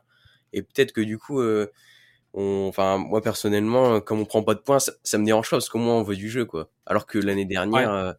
Et 0.52 0.62
peut-être 0.62 0.92
que 0.92 1.00
du 1.00 1.18
coup, 1.18 1.40
euh, 1.40 1.66
on, 2.34 2.66
enfin, 2.68 2.98
moi 2.98 3.20
personnellement, 3.20 4.00
comme 4.00 4.20
on 4.20 4.24
prend 4.24 4.42
pas 4.42 4.54
de 4.54 4.60
points, 4.60 4.78
ça, 4.78 4.92
ça 5.02 5.18
me 5.18 5.24
dérange 5.24 5.50
pas 5.50 5.56
parce 5.56 5.68
qu'au 5.68 5.78
moins 5.78 5.96
on 5.96 6.02
veut 6.02 6.16
du 6.16 6.30
jeu, 6.30 6.44
quoi. 6.44 6.70
Alors 6.86 7.06
que 7.06 7.18
l'année 7.18 7.46
dernière, 7.46 7.92
euh, 7.92 8.12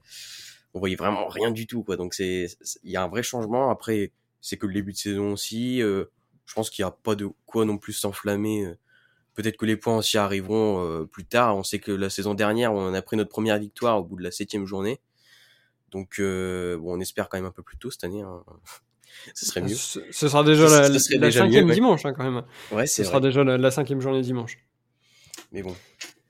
on 0.73 0.79
voyait 0.79 0.95
vraiment 0.95 1.27
rien 1.27 1.51
du 1.51 1.67
tout, 1.67 1.83
quoi. 1.83 1.95
Donc 1.95 2.13
c'est, 2.13 2.47
il 2.83 2.91
y 2.91 2.97
a 2.97 3.03
un 3.03 3.07
vrai 3.07 3.23
changement. 3.23 3.69
Après, 3.69 4.11
c'est 4.41 4.57
que 4.57 4.67
le 4.67 4.73
début 4.73 4.91
de 4.91 4.97
saison 4.97 5.33
aussi. 5.33 5.81
Euh, 5.81 6.05
je 6.45 6.53
pense 6.53 6.69
qu'il 6.69 6.83
n'y 6.83 6.87
a 6.87 6.91
pas 6.91 7.15
de 7.15 7.27
quoi 7.45 7.65
non 7.65 7.77
plus 7.77 7.93
s'enflammer. 7.93 8.73
Peut-être 9.37 9.55
que 9.55 9.67
les 9.67 9.77
points 9.77 9.95
aussi 9.97 10.17
arriveront 10.17 10.83
euh, 10.83 11.05
plus 11.05 11.23
tard. 11.23 11.55
On 11.55 11.63
sait 11.63 11.77
que 11.77 11.91
la 11.91 12.09
saison 12.09 12.33
dernière, 12.33 12.73
on 12.73 12.91
a 12.91 13.01
pris 13.03 13.17
notre 13.17 13.29
première 13.29 13.59
victoire 13.59 13.99
au 13.99 14.03
bout 14.03 14.15
de 14.15 14.23
la 14.23 14.31
septième 14.31 14.65
journée. 14.65 14.99
Donc, 15.91 16.15
euh, 16.17 16.75
bon, 16.79 16.97
on 16.97 16.99
espère 16.99 17.29
quand 17.29 17.37
même 17.37 17.45
un 17.45 17.51
peu 17.51 17.61
plus 17.61 17.77
tôt 17.77 17.91
cette 17.91 18.03
année. 18.03 18.23
Hein. 18.23 18.41
Ce 19.35 19.45
serait 19.45 19.61
mieux. 19.61 19.75
Ce, 19.75 19.99
sera 20.11 20.43
déjà 20.43 20.63
la, 20.89 20.99
cinquième 21.31 21.69
dimanche 21.69 22.03
hein, 22.03 22.13
quand 22.17 22.23
même. 22.23 22.43
Ouais, 22.71 22.87
Ce 22.87 23.03
sera 23.03 23.19
déjà 23.19 23.43
la, 23.43 23.69
cinquième 23.69 24.01
journée 24.01 24.21
dimanche. 24.21 24.57
Mais 25.51 25.61
bon, 25.61 25.75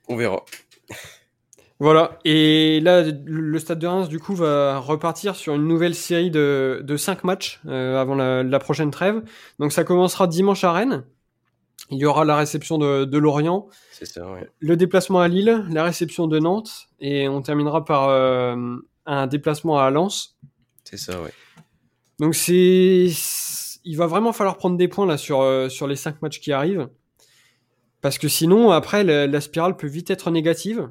on 0.09 0.17
verra. 0.17 0.43
Voilà, 1.79 2.17
et 2.25 2.79
là, 2.79 3.03
le 3.03 3.59
Stade 3.59 3.77
de 3.77 3.85
Reims, 3.85 4.09
du 4.09 4.17
coup, 4.17 4.33
va 4.33 4.79
repartir 4.79 5.35
sur 5.35 5.53
une 5.53 5.67
nouvelle 5.67 5.93
série 5.93 6.31
de, 6.31 6.81
de 6.83 6.97
5 6.97 7.23
matchs 7.23 7.61
euh, 7.67 8.01
avant 8.01 8.15
la, 8.15 8.41
la, 8.41 8.57
prochaine 8.57 8.89
trêve. 8.89 9.21
Donc 9.59 9.71
ça 9.71 9.83
commencera 9.83 10.25
dimanche 10.25 10.63
à 10.63 10.71
Rennes. 10.71 11.03
Il 11.89 11.97
y 11.97 12.05
aura 12.05 12.25
la 12.25 12.35
réception 12.35 12.77
de, 12.77 13.05
de 13.05 13.17
Lorient, 13.17 13.67
ça, 13.91 14.29
ouais. 14.31 14.49
le 14.59 14.75
déplacement 14.75 15.19
à 15.19 15.27
Lille, 15.27 15.65
la 15.69 15.83
réception 15.83 16.27
de 16.27 16.37
Nantes, 16.37 16.89
et 16.99 17.29
on 17.29 17.41
terminera 17.41 17.85
par 17.85 18.09
euh, 18.09 18.75
un 19.05 19.27
déplacement 19.27 19.79
à 19.79 19.89
Lens. 19.89 20.37
C'est 20.83 20.97
ça, 20.97 21.21
ouais. 21.21 21.31
Donc 22.19 22.35
c'est... 22.35 23.07
Il 23.85 23.95
va 23.95 24.05
vraiment 24.05 24.33
falloir 24.33 24.57
prendre 24.57 24.75
des 24.75 24.89
points 24.89 25.05
là 25.05 25.17
sur, 25.17 25.39
euh, 25.39 25.69
sur 25.69 25.87
les 25.87 25.95
5 25.95 26.21
matchs 26.21 26.41
qui 26.41 26.51
arrivent. 26.51 26.89
Parce 28.01 28.17
que 28.17 28.27
sinon, 28.27 28.71
après, 28.71 29.05
la, 29.05 29.27
la 29.27 29.41
spirale 29.41 29.77
peut 29.77 29.87
vite 29.87 30.09
être 30.09 30.29
négative. 30.29 30.89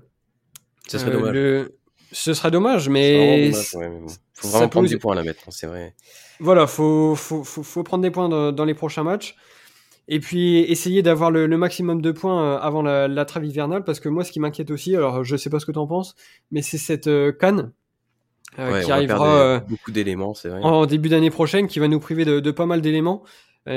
Ce 0.88 0.98
serait 0.98 1.10
dommage. 1.10 1.36
Euh, 1.36 1.78
ce 2.12 2.34
serait 2.34 2.50
dommage, 2.50 2.88
mais. 2.88 3.52
Faut 3.52 4.48
vraiment 4.48 4.68
prendre 4.68 4.88
des 4.88 4.98
points 4.98 5.12
à 5.12 5.16
la 5.16 5.24
mettre, 5.24 5.42
c'est 5.50 5.66
vrai. 5.66 5.94
Voilà, 6.40 6.66
faut, 6.66 7.14
faut, 7.14 7.42
faut, 7.44 7.62
faut, 7.62 7.82
prendre 7.82 8.02
des 8.02 8.10
points 8.10 8.52
dans, 8.52 8.64
les 8.64 8.74
prochains 8.74 9.02
matchs. 9.02 9.36
Et 10.08 10.20
puis 10.20 10.58
essayer 10.58 11.02
d'avoir 11.02 11.30
le, 11.30 11.48
maximum 11.48 12.00
de 12.00 12.12
points 12.12 12.42
euh, 12.42 12.58
avant 12.58 12.82
la, 12.82 13.08
la, 13.08 13.24
trêve 13.24 13.44
hivernale, 13.44 13.84
parce 13.84 13.98
que 13.98 14.08
moi, 14.08 14.22
ce 14.24 14.30
qui 14.30 14.38
m'inquiète 14.38 14.70
aussi, 14.70 14.94
alors 14.94 15.24
je 15.24 15.36
sais 15.36 15.50
pas 15.50 15.58
ce 15.58 15.66
que 15.66 15.72
tu 15.72 15.78
en 15.78 15.86
penses, 15.86 16.14
mais 16.50 16.62
c'est 16.62 16.78
cette 16.78 17.08
euh, 17.08 17.32
canne 17.32 17.72
qui 18.54 18.90
arrivera 18.90 19.60
beaucoup 19.68 19.90
d'éléments, 19.90 20.32
c'est 20.32 20.48
vrai. 20.48 20.60
En 20.62 20.86
début 20.86 21.10
d'année 21.10 21.30
prochaine, 21.30 21.66
qui 21.66 21.78
va 21.78 21.88
nous 21.88 22.00
priver 22.00 22.24
de, 22.24 22.40
de 22.40 22.50
pas 22.50 22.64
mal 22.64 22.80
d'éléments. 22.80 23.22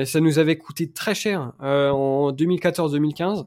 ça 0.06 0.22
nous 0.22 0.40
avait 0.40 0.58
coûté 0.58 0.90
très 0.90 1.14
cher 1.16 1.52
en 1.60 2.32
2014-2015. 2.32 3.46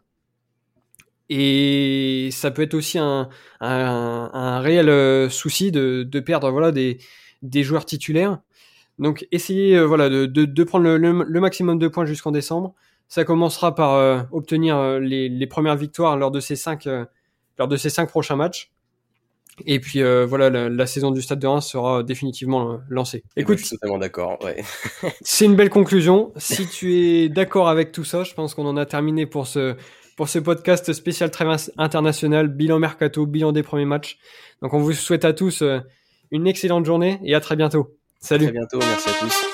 Et 1.34 2.28
ça 2.30 2.50
peut 2.50 2.60
être 2.60 2.74
aussi 2.74 2.98
un, 2.98 3.30
un, 3.60 4.30
un 4.34 4.60
réel 4.60 4.90
euh, 4.90 5.30
souci 5.30 5.72
de, 5.72 6.02
de, 6.02 6.20
perdre 6.20 6.50
voilà 6.50 6.72
des, 6.72 6.98
des 7.40 7.62
joueurs 7.62 7.86
titulaires. 7.86 8.38
Donc 8.98 9.26
essayez 9.32 9.76
euh, 9.76 9.84
voilà 9.84 10.08
de, 10.08 10.26
de, 10.26 10.44
de 10.44 10.64
prendre 10.64 10.84
le, 10.84 10.96
le, 10.96 11.40
maximum 11.40 11.78
de 11.78 11.88
points 11.88 12.04
jusqu'en 12.04 12.30
décembre. 12.30 12.74
Ça 13.08 13.24
commencera 13.24 13.74
par 13.74 13.94
euh, 13.94 14.22
obtenir 14.30 14.98
les, 15.00 15.28
les, 15.28 15.46
premières 15.46 15.76
victoires 15.76 16.16
lors 16.16 16.30
de 16.30 16.40
ces 16.40 16.56
cinq 16.56 16.88
lors 17.58 17.68
de 17.68 17.76
ces 17.76 17.90
cinq 17.90 18.08
prochains 18.08 18.36
matchs. 18.36 18.70
Et 19.66 19.80
puis 19.80 20.02
voilà, 20.02 20.48
la, 20.48 20.70
la, 20.70 20.86
saison 20.86 21.10
du 21.10 21.20
Stade 21.20 21.38
de 21.38 21.46
Reims 21.46 21.66
sera 21.66 22.02
définitivement 22.02 22.80
lancée. 22.88 23.22
Écoute, 23.36 23.58
je 23.58 23.66
suis 23.66 23.76
totalement 23.76 23.98
d'accord. 23.98 24.42
Ouais. 24.42 24.64
c'est 25.20 25.44
une 25.44 25.56
belle 25.56 25.68
conclusion. 25.68 26.32
Si 26.36 26.66
tu 26.66 26.94
es 26.96 27.28
d'accord 27.28 27.68
avec 27.68 27.92
tout 27.92 28.04
ça, 28.04 28.24
je 28.24 28.32
pense 28.32 28.54
qu'on 28.54 28.66
en 28.66 28.78
a 28.78 28.86
terminé 28.86 29.26
pour 29.26 29.46
ce 29.46 29.76
pour 30.16 30.28
ce 30.28 30.38
podcast 30.38 30.92
spécial 30.92 31.30
très 31.30 31.46
international, 31.78 32.48
bilan 32.48 32.78
mercato, 32.78 33.26
bilan 33.26 33.52
des 33.52 33.62
premiers 33.62 33.84
matchs. 33.84 34.18
Donc 34.60 34.74
on 34.74 34.78
vous 34.78 34.92
souhaite 34.92 35.24
à 35.24 35.32
tous 35.32 35.62
euh, 35.62 35.80
une 36.30 36.46
excellente 36.46 36.84
journée 36.84 37.20
et 37.24 37.34
à 37.34 37.40
très 37.40 37.56
bientôt. 37.56 37.96
Salut. 38.22 38.46
À 38.46 38.52
bientôt, 38.52 38.78
merci 38.78 39.08
à 39.08 39.12
tous. 39.14 39.51